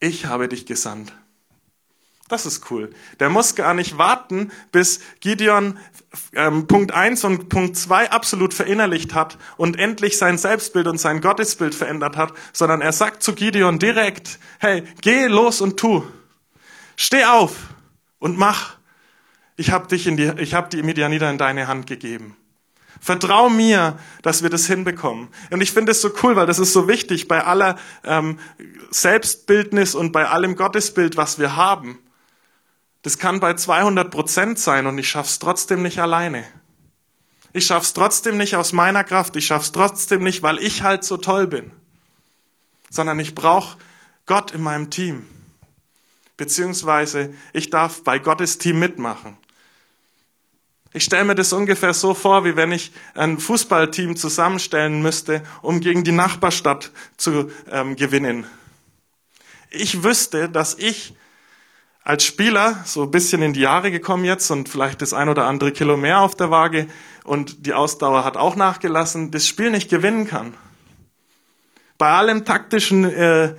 Ich 0.00 0.24
habe 0.24 0.48
dich 0.48 0.64
gesandt. 0.64 1.12
Das 2.28 2.44
ist 2.44 2.70
cool. 2.70 2.90
Der 3.20 3.30
muss 3.30 3.54
gar 3.54 3.72
nicht 3.72 3.98
warten, 3.98 4.50
bis 4.72 5.00
Gideon 5.20 5.78
ähm, 6.34 6.66
Punkt 6.66 6.92
1 6.92 7.22
und 7.24 7.48
Punkt 7.48 7.76
2 7.76 8.10
absolut 8.10 8.52
verinnerlicht 8.52 9.14
hat 9.14 9.38
und 9.56 9.78
endlich 9.78 10.18
sein 10.18 10.36
Selbstbild 10.36 10.88
und 10.88 10.98
sein 10.98 11.20
Gottesbild 11.20 11.74
verändert 11.74 12.16
hat, 12.16 12.32
sondern 12.52 12.80
er 12.80 12.92
sagt 12.92 13.22
zu 13.22 13.34
Gideon 13.34 13.78
direkt, 13.78 14.40
hey, 14.58 14.82
geh 15.02 15.26
los 15.26 15.60
und 15.60 15.78
tu. 15.78 16.04
Steh 16.96 17.24
auf 17.26 17.54
und 18.18 18.36
mach. 18.38 18.76
Ich 19.56 19.70
habe 19.70 19.86
dich 19.86 20.06
in 20.06 20.16
die, 20.16 20.32
ich 20.38 20.54
habe 20.54 20.68
die 20.68 20.82
Midianiter 20.82 21.30
in 21.30 21.38
deine 21.38 21.68
Hand 21.68 21.86
gegeben. 21.86 22.36
Vertrau 22.98 23.50
mir, 23.50 23.98
dass 24.22 24.42
wir 24.42 24.50
das 24.50 24.66
hinbekommen. 24.66 25.28
Und 25.50 25.60
ich 25.60 25.70
finde 25.70 25.92
es 25.92 26.00
so 26.00 26.10
cool, 26.22 26.34
weil 26.34 26.46
das 26.46 26.58
ist 26.58 26.72
so 26.72 26.88
wichtig 26.88 27.28
bei 27.28 27.44
aller 27.44 27.78
ähm, 28.04 28.38
Selbstbildnis 28.90 29.94
und 29.94 30.12
bei 30.12 30.26
allem 30.26 30.56
Gottesbild, 30.56 31.16
was 31.16 31.38
wir 31.38 31.56
haben. 31.56 31.98
Das 33.06 33.18
kann 33.18 33.38
bei 33.38 33.54
200 33.54 34.10
Prozent 34.10 34.58
sein 34.58 34.88
und 34.88 34.98
ich 34.98 35.08
schaff's 35.08 35.38
trotzdem 35.38 35.80
nicht 35.80 36.00
alleine. 36.00 36.42
Ich 37.52 37.66
schaff's 37.66 37.92
trotzdem 37.92 38.36
nicht 38.36 38.56
aus 38.56 38.72
meiner 38.72 39.04
Kraft. 39.04 39.36
Ich 39.36 39.46
schaff's 39.46 39.70
trotzdem 39.70 40.24
nicht, 40.24 40.42
weil 40.42 40.58
ich 40.58 40.82
halt 40.82 41.04
so 41.04 41.16
toll 41.16 41.46
bin. 41.46 41.70
Sondern 42.90 43.20
ich 43.20 43.36
brauche 43.36 43.78
Gott 44.26 44.50
in 44.50 44.60
meinem 44.60 44.90
Team. 44.90 45.24
Beziehungsweise 46.36 47.32
ich 47.52 47.70
darf 47.70 48.02
bei 48.02 48.18
Gottes 48.18 48.58
Team 48.58 48.80
mitmachen. 48.80 49.36
Ich 50.92 51.04
stelle 51.04 51.26
mir 51.26 51.36
das 51.36 51.52
ungefähr 51.52 51.94
so 51.94 52.12
vor, 52.12 52.44
wie 52.44 52.56
wenn 52.56 52.72
ich 52.72 52.90
ein 53.14 53.38
Fußballteam 53.38 54.16
zusammenstellen 54.16 55.00
müsste, 55.00 55.44
um 55.62 55.78
gegen 55.78 56.02
die 56.02 56.10
Nachbarstadt 56.10 56.90
zu 57.16 57.52
ähm, 57.70 57.94
gewinnen. 57.94 58.48
Ich 59.70 60.02
wüsste, 60.02 60.48
dass 60.48 60.74
ich 60.74 61.14
als 62.06 62.22
Spieler 62.22 62.84
so 62.84 63.02
ein 63.02 63.10
bisschen 63.10 63.42
in 63.42 63.52
die 63.52 63.60
Jahre 63.60 63.90
gekommen 63.90 64.24
jetzt 64.24 64.48
und 64.52 64.68
vielleicht 64.68 65.02
das 65.02 65.12
ein 65.12 65.28
oder 65.28 65.44
andere 65.46 65.72
Kilo 65.72 65.96
mehr 65.96 66.20
auf 66.20 66.36
der 66.36 66.52
Waage 66.52 66.86
und 67.24 67.66
die 67.66 67.74
Ausdauer 67.74 68.24
hat 68.24 68.36
auch 68.36 68.54
nachgelassen, 68.54 69.32
das 69.32 69.48
Spiel 69.48 69.72
nicht 69.72 69.90
gewinnen 69.90 70.28
kann. 70.28 70.54
Bei 71.98 72.12
allem 72.12 72.44
taktischen 72.44 73.04
äh, 73.04 73.56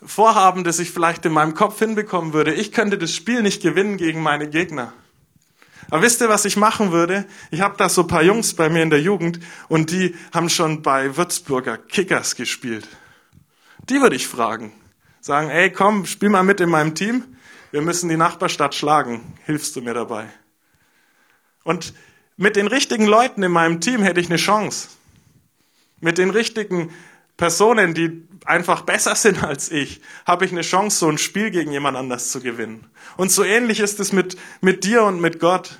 Vorhaben, 0.00 0.62
das 0.62 0.78
ich 0.78 0.92
vielleicht 0.92 1.24
in 1.24 1.32
meinem 1.32 1.54
Kopf 1.54 1.80
hinbekommen 1.80 2.32
würde, 2.32 2.54
ich 2.54 2.70
könnte 2.70 2.98
das 2.98 3.12
Spiel 3.12 3.42
nicht 3.42 3.62
gewinnen 3.62 3.96
gegen 3.96 4.22
meine 4.22 4.48
Gegner. 4.48 4.92
Aber 5.90 6.02
wisst 6.02 6.20
ihr, 6.20 6.28
was 6.28 6.44
ich 6.44 6.56
machen 6.56 6.92
würde? 6.92 7.24
Ich 7.50 7.62
habe 7.62 7.76
da 7.78 7.88
so 7.88 8.04
paar 8.04 8.22
Jungs 8.22 8.54
bei 8.54 8.68
mir 8.68 8.84
in 8.84 8.90
der 8.90 9.00
Jugend 9.02 9.40
und 9.66 9.90
die 9.90 10.14
haben 10.32 10.50
schon 10.50 10.82
bei 10.82 11.16
Würzburger 11.16 11.76
Kickers 11.76 12.36
gespielt. 12.36 12.86
Die 13.88 14.00
würde 14.00 14.14
ich 14.14 14.28
fragen. 14.28 14.70
Sagen, 15.20 15.50
ey, 15.50 15.72
komm, 15.72 16.06
spiel 16.06 16.28
mal 16.28 16.44
mit 16.44 16.60
in 16.60 16.68
meinem 16.68 16.94
Team. 16.94 17.24
Wir 17.70 17.82
müssen 17.82 18.08
die 18.08 18.16
Nachbarstadt 18.16 18.74
schlagen. 18.74 19.38
Hilfst 19.44 19.76
du 19.76 19.82
mir 19.82 19.94
dabei? 19.94 20.28
Und 21.64 21.92
mit 22.36 22.56
den 22.56 22.66
richtigen 22.66 23.06
Leuten 23.06 23.42
in 23.42 23.52
meinem 23.52 23.80
Team 23.80 24.02
hätte 24.02 24.20
ich 24.20 24.28
eine 24.28 24.36
Chance. 24.36 24.88
Mit 26.00 26.16
den 26.16 26.30
richtigen 26.30 26.94
Personen, 27.36 27.94
die 27.94 28.26
einfach 28.44 28.82
besser 28.82 29.14
sind 29.16 29.42
als 29.42 29.70
ich, 29.70 30.00
habe 30.26 30.44
ich 30.44 30.52
eine 30.52 30.62
Chance, 30.62 30.98
so 30.98 31.08
ein 31.08 31.18
Spiel 31.18 31.50
gegen 31.50 31.72
jemand 31.72 31.96
anders 31.96 32.30
zu 32.30 32.40
gewinnen. 32.40 32.86
Und 33.16 33.30
so 33.30 33.44
ähnlich 33.44 33.80
ist 33.80 34.00
es 34.00 34.12
mit, 34.12 34.38
mit 34.60 34.84
dir 34.84 35.02
und 35.02 35.20
mit 35.20 35.40
Gott. 35.40 35.78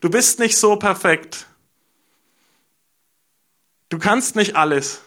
Du 0.00 0.10
bist 0.10 0.38
nicht 0.38 0.58
so 0.58 0.76
perfekt. 0.76 1.46
Du 3.88 3.98
kannst 3.98 4.36
nicht 4.36 4.56
alles. 4.56 5.00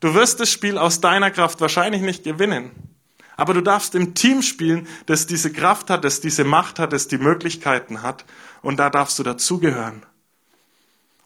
Du 0.00 0.14
wirst 0.14 0.40
das 0.40 0.50
Spiel 0.50 0.78
aus 0.78 1.00
deiner 1.00 1.30
Kraft 1.30 1.60
wahrscheinlich 1.60 2.02
nicht 2.02 2.24
gewinnen. 2.24 2.95
Aber 3.36 3.52
du 3.52 3.60
darfst 3.60 3.94
im 3.94 4.14
Team 4.14 4.42
spielen, 4.42 4.88
das 5.06 5.26
diese 5.26 5.52
Kraft 5.52 5.90
hat, 5.90 6.04
das 6.04 6.20
diese 6.20 6.44
Macht 6.44 6.78
hat, 6.78 6.92
das 6.92 7.08
die 7.08 7.18
Möglichkeiten 7.18 8.02
hat. 8.02 8.24
Und 8.62 8.78
da 8.78 8.88
darfst 8.88 9.18
du 9.18 9.22
dazugehören. 9.22 10.04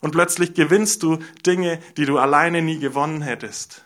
Und 0.01 0.13
plötzlich 0.13 0.55
gewinnst 0.55 1.03
du 1.03 1.19
Dinge, 1.47 1.81
die 1.97 2.07
du 2.07 2.19
alleine 2.19 2.63
nie 2.63 2.79
gewonnen 2.79 3.23
hättest. 3.23 3.85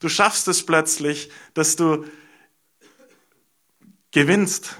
Du 0.00 0.08
schaffst 0.08 0.48
es 0.48 0.64
plötzlich, 0.64 1.30
dass 1.54 1.76
du 1.76 2.04
gewinnst. 4.10 4.76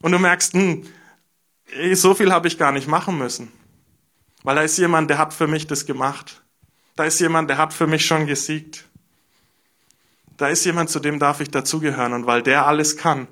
Und 0.00 0.12
du 0.12 0.18
merkst, 0.18 0.54
hm, 0.54 0.86
so 1.92 2.14
viel 2.14 2.32
habe 2.32 2.48
ich 2.48 2.58
gar 2.58 2.72
nicht 2.72 2.88
machen 2.88 3.18
müssen. 3.18 3.52
Weil 4.42 4.56
da 4.56 4.62
ist 4.62 4.78
jemand, 4.78 5.10
der 5.10 5.18
hat 5.18 5.34
für 5.34 5.46
mich 5.46 5.66
das 5.66 5.86
gemacht. 5.86 6.42
Da 6.96 7.04
ist 7.04 7.20
jemand, 7.20 7.50
der 7.50 7.58
hat 7.58 7.72
für 7.72 7.86
mich 7.86 8.06
schon 8.06 8.26
gesiegt. 8.26 8.84
Da 10.36 10.48
ist 10.48 10.64
jemand, 10.64 10.90
zu 10.90 11.00
dem 11.00 11.18
darf 11.18 11.40
ich 11.40 11.50
dazugehören. 11.50 12.12
Und 12.12 12.26
weil 12.26 12.42
der 12.42 12.66
alles 12.66 12.96
kann, 12.96 13.28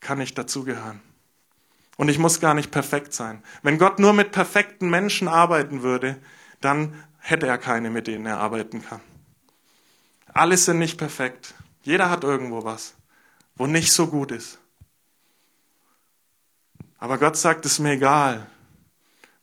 kann 0.00 0.20
ich 0.20 0.34
dazugehören. 0.34 1.00
Und 1.96 2.08
ich 2.08 2.18
muss 2.18 2.40
gar 2.40 2.54
nicht 2.54 2.70
perfekt 2.70 3.14
sein. 3.14 3.42
Wenn 3.62 3.78
Gott 3.78 3.98
nur 3.98 4.12
mit 4.12 4.32
perfekten 4.32 4.90
Menschen 4.90 5.28
arbeiten 5.28 5.82
würde, 5.82 6.16
dann 6.60 6.94
hätte 7.18 7.46
er 7.46 7.58
keine, 7.58 7.90
mit 7.90 8.06
denen 8.06 8.26
er 8.26 8.38
arbeiten 8.38 8.84
kann. 8.84 9.00
Alle 10.32 10.56
sind 10.56 10.78
nicht 10.78 10.98
perfekt. 10.98 11.54
Jeder 11.82 12.10
hat 12.10 12.24
irgendwo 12.24 12.64
was, 12.64 12.94
wo 13.54 13.66
nicht 13.66 13.92
so 13.92 14.08
gut 14.08 14.32
ist. 14.32 14.58
Aber 16.98 17.18
Gott 17.18 17.36
sagt, 17.36 17.64
es 17.64 17.72
ist 17.72 17.78
mir 17.78 17.92
egal, 17.92 18.46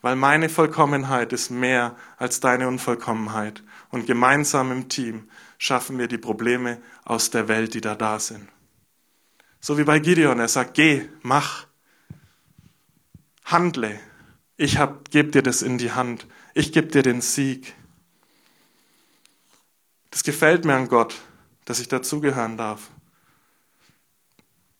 weil 0.01 0.15
meine 0.15 0.49
Vollkommenheit 0.49 1.31
ist 1.31 1.49
mehr 1.49 1.95
als 2.17 2.39
deine 2.39 2.67
Unvollkommenheit. 2.67 3.63
Und 3.91 4.07
gemeinsam 4.07 4.71
im 4.71 4.89
Team 4.89 5.29
schaffen 5.57 5.99
wir 5.99 6.07
die 6.07 6.17
Probleme 6.17 6.81
aus 7.03 7.29
der 7.29 7.47
Welt, 7.47 7.73
die 7.73 7.81
da 7.81 7.93
da 7.95 8.19
sind. 8.19 8.47
So 9.59 9.77
wie 9.77 9.83
bei 9.83 9.99
Gideon, 9.99 10.39
er 10.39 10.47
sagt, 10.47 10.73
geh, 10.73 11.07
mach, 11.21 11.67
handle. 13.43 13.99
Ich 14.57 14.79
gebe 15.11 15.31
dir 15.31 15.43
das 15.43 15.61
in 15.61 15.77
die 15.77 15.91
Hand. 15.91 16.25
Ich 16.53 16.71
gebe 16.71 16.87
dir 16.87 17.03
den 17.03 17.21
Sieg. 17.21 17.75
Das 20.09 20.23
gefällt 20.23 20.65
mir 20.65 20.75
an 20.75 20.87
Gott, 20.87 21.15
dass 21.65 21.79
ich 21.79 21.87
dazugehören 21.87 22.57
darf. 22.57 22.89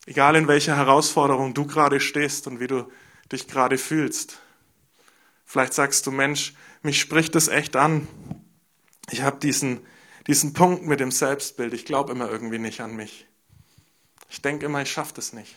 Egal 0.05 0.35
in 0.35 0.47
welcher 0.47 0.75
Herausforderung 0.75 1.53
du 1.53 1.67
gerade 1.67 1.99
stehst 1.99 2.47
und 2.47 2.59
wie 2.59 2.67
du 2.67 2.91
dich 3.31 3.47
gerade 3.47 3.77
fühlst. 3.77 4.39
Vielleicht 5.45 5.73
sagst 5.73 6.07
du, 6.07 6.11
Mensch, 6.11 6.53
mich 6.81 6.99
spricht 6.99 7.35
das 7.35 7.49
echt 7.49 7.75
an. 7.75 8.07
Ich 9.11 9.21
habe 9.21 9.39
diesen, 9.39 9.85
diesen 10.27 10.53
Punkt 10.53 10.85
mit 10.85 11.01
dem 11.01 11.11
Selbstbild. 11.11 11.73
Ich 11.73 11.85
glaube 11.85 12.13
immer 12.13 12.29
irgendwie 12.29 12.59
nicht 12.59 12.79
an 12.79 12.95
mich. 12.95 13.27
Ich 14.29 14.41
denke 14.41 14.65
immer, 14.65 14.81
ich 14.81 14.91
schaffe 14.91 15.13
das 15.15 15.33
nicht. 15.33 15.55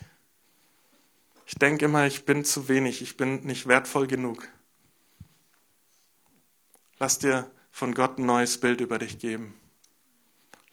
Ich 1.45 1.55
denke 1.55 1.85
immer, 1.85 2.05
ich 2.05 2.25
bin 2.25 2.43
zu 2.43 2.67
wenig, 2.67 3.01
ich 3.01 3.15
bin 3.17 3.45
nicht 3.45 3.67
wertvoll 3.67 4.07
genug. 4.07 4.47
Lass 6.99 7.19
dir 7.19 7.49
von 7.71 7.93
Gott 7.93 8.17
ein 8.17 8.25
neues 8.25 8.59
Bild 8.59 8.81
über 8.81 8.99
dich 8.99 9.19
geben. 9.19 9.53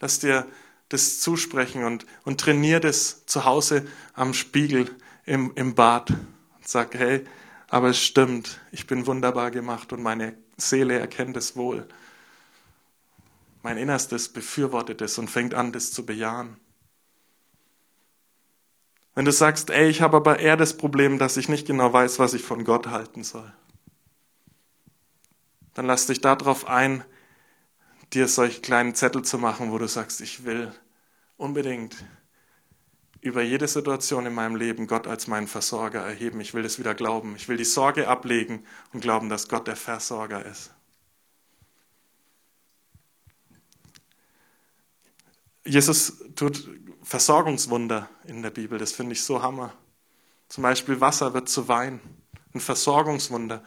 Lass 0.01 0.19
dir 0.19 0.47
das 0.89 1.21
zusprechen 1.21 1.85
und, 1.85 2.07
und 2.25 2.41
trainier 2.41 2.81
das 2.81 3.25
zu 3.27 3.45
Hause 3.45 3.87
am 4.15 4.35
Spiegel 4.35 4.91
im, 5.25 5.53
im 5.55 5.75
Bad 5.75 6.11
und 6.11 6.67
sag, 6.67 6.95
hey, 6.95 7.25
aber 7.69 7.91
es 7.91 8.03
stimmt, 8.03 8.61
ich 8.73 8.87
bin 8.87 9.07
wunderbar 9.07 9.51
gemacht 9.51 9.93
und 9.93 10.03
meine 10.03 10.37
Seele 10.57 10.99
erkennt 10.99 11.37
es 11.37 11.57
wohl. 11.57 11.87
Mein 13.63 13.79
Innerstes 13.79 14.29
befürwortet 14.29 15.01
es 15.01 15.19
und 15.19 15.29
fängt 15.29 15.55
an, 15.55 15.73
das 15.73 15.93
zu 15.93 16.05
bejahen. 16.05 16.57
Wenn 19.15 19.25
du 19.25 19.33
sagst, 19.33 19.71
ey, 19.71 19.89
ich 19.89 20.01
habe 20.01 20.17
aber 20.17 20.39
eher 20.39 20.57
das 20.57 20.77
Problem, 20.77 21.19
dass 21.19 21.37
ich 21.37 21.49
nicht 21.49 21.67
genau 21.67 21.93
weiß, 21.93 22.19
was 22.19 22.35
ich 22.35 22.43
von 22.43 22.65
Gott 22.65 22.89
halten 22.89 23.25
soll, 23.25 23.53
dann 25.75 25.87
lass 25.87 26.07
dich 26.07 26.21
darauf 26.21 26.67
ein, 26.67 27.05
dir 28.13 28.29
solche 28.29 28.61
kleinen 28.61 28.95
Zettel 28.95 29.23
zu 29.23 29.39
machen, 29.39 29.71
wo 29.71 29.79
du 29.79 29.87
sagst, 29.87 30.21
ich 30.21 30.45
will 30.45 30.73
unbedingt 31.37 31.97
über 33.21 33.43
jede 33.43 33.69
Situation 33.69 34.27
in 34.27 34.35
meinem 34.35 34.57
Leben 34.57 34.87
Gott 34.87 35.07
als 35.07 35.29
meinen 35.29 35.47
Versorger 35.47 36.01
erheben. 36.01 36.41
Ich 36.41 36.55
will 36.55 36.63
das 36.63 36.79
wieder 36.79 36.95
glauben. 36.95 37.37
Ich 37.37 37.49
will 37.49 37.57
die 37.57 37.65
Sorge 37.65 38.09
ablegen 38.09 38.67
und 38.93 39.01
glauben, 39.01 39.29
dass 39.29 39.49
Gott 39.49 39.69
der 39.69 39.77
Versorger 39.77 40.45
ist. 40.45 40.75
Jesus 45.65 46.19
tut 46.35 46.69
Versorgungswunder 47.03 48.09
in 48.25 48.43
der 48.43 48.51
Bibel. 48.51 48.79
Das 48.79 48.93
finde 48.93 49.13
ich 49.13 49.23
so 49.23 49.43
hammer. 49.43 49.73
Zum 50.49 50.63
Beispiel 50.63 51.01
Wasser 51.01 51.35
wird 51.35 51.49
zu 51.49 51.69
Wein. 51.69 52.01
Ein 52.55 52.61
Versorgungswunder. 52.61 53.63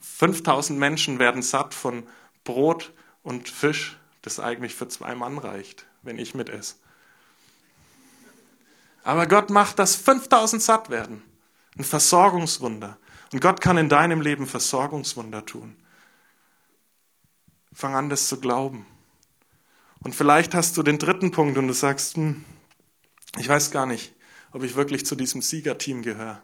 5000 0.00 0.78
Menschen 0.78 1.18
werden 1.18 1.42
satt 1.42 1.74
von 1.74 2.06
Brot 2.44 2.92
und 3.22 3.48
Fisch, 3.48 3.98
das 4.22 4.40
eigentlich 4.40 4.74
für 4.74 4.88
zwei 4.88 5.14
Mann 5.14 5.38
reicht, 5.38 5.86
wenn 6.02 6.18
ich 6.18 6.34
mit 6.34 6.48
esse. 6.48 6.76
Aber 9.02 9.26
Gott 9.26 9.50
macht, 9.50 9.78
dass 9.78 9.96
5000 9.96 10.62
satt 10.62 10.90
werden. 10.90 11.22
Ein 11.76 11.84
Versorgungswunder. 11.84 12.98
Und 13.32 13.40
Gott 13.40 13.60
kann 13.60 13.78
in 13.78 13.88
deinem 13.88 14.20
Leben 14.20 14.46
Versorgungswunder 14.46 15.46
tun. 15.46 15.76
Fang 17.72 17.94
an, 17.94 18.10
das 18.10 18.28
zu 18.28 18.40
glauben. 18.40 18.86
Und 20.02 20.14
vielleicht 20.14 20.54
hast 20.54 20.76
du 20.76 20.82
den 20.82 20.98
dritten 20.98 21.30
Punkt 21.30 21.58
und 21.58 21.68
du 21.68 21.74
sagst, 21.74 22.16
hm, 22.16 22.44
ich 23.38 23.48
weiß 23.48 23.70
gar 23.70 23.86
nicht, 23.86 24.14
ob 24.52 24.62
ich 24.62 24.76
wirklich 24.76 25.06
zu 25.06 25.14
diesem 25.14 25.42
Siegerteam 25.42 26.02
gehöre. 26.02 26.42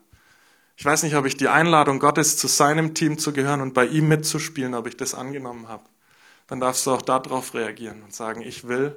Ich 0.76 0.84
weiß 0.84 1.02
nicht, 1.04 1.16
ob 1.16 1.24
ich 1.26 1.36
die 1.36 1.48
Einladung 1.48 1.98
Gottes 1.98 2.36
zu 2.36 2.48
seinem 2.48 2.94
Team 2.94 3.18
zu 3.18 3.32
gehören 3.32 3.62
und 3.62 3.72
bei 3.74 3.86
ihm 3.86 4.08
mitzuspielen, 4.08 4.74
ob 4.74 4.86
ich 4.86 4.96
das 4.96 5.14
angenommen 5.14 5.68
habe. 5.68 5.84
Dann 6.46 6.60
darfst 6.60 6.86
du 6.86 6.92
auch 6.92 7.02
darauf 7.02 7.54
reagieren 7.54 8.02
und 8.02 8.14
sagen, 8.14 8.42
ich 8.42 8.68
will 8.68 8.96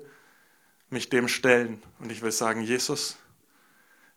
mich 0.89 1.09
dem 1.09 1.27
stellen 1.27 1.81
und 1.99 2.11
ich 2.11 2.21
will 2.21 2.31
sagen, 2.31 2.61
Jesus, 2.61 3.17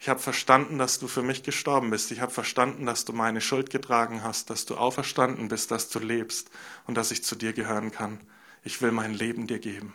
Ich 0.02 0.08
habe 0.08 0.18
verstanden, 0.18 0.78
dass 0.78 0.98
du 0.98 1.06
für 1.06 1.22
mich 1.22 1.44
gestorben 1.44 1.90
bist. 1.90 2.10
Ich 2.10 2.20
habe 2.20 2.32
verstanden, 2.32 2.86
dass 2.86 3.04
du 3.04 3.12
meine 3.12 3.40
Schuld 3.40 3.70
getragen 3.70 4.24
hast, 4.24 4.50
dass 4.50 4.66
du 4.66 4.76
auferstanden 4.76 5.46
bist, 5.46 5.70
dass 5.70 5.90
du 5.90 6.00
lebst 6.00 6.50
und 6.88 6.96
dass 6.96 7.12
ich 7.12 7.22
zu 7.22 7.36
dir 7.36 7.52
gehören 7.52 7.92
kann. 7.92 8.18
Ich 8.64 8.82
will 8.82 8.90
mein 8.90 9.14
Leben 9.14 9.46
dir 9.46 9.60
geben. 9.60 9.94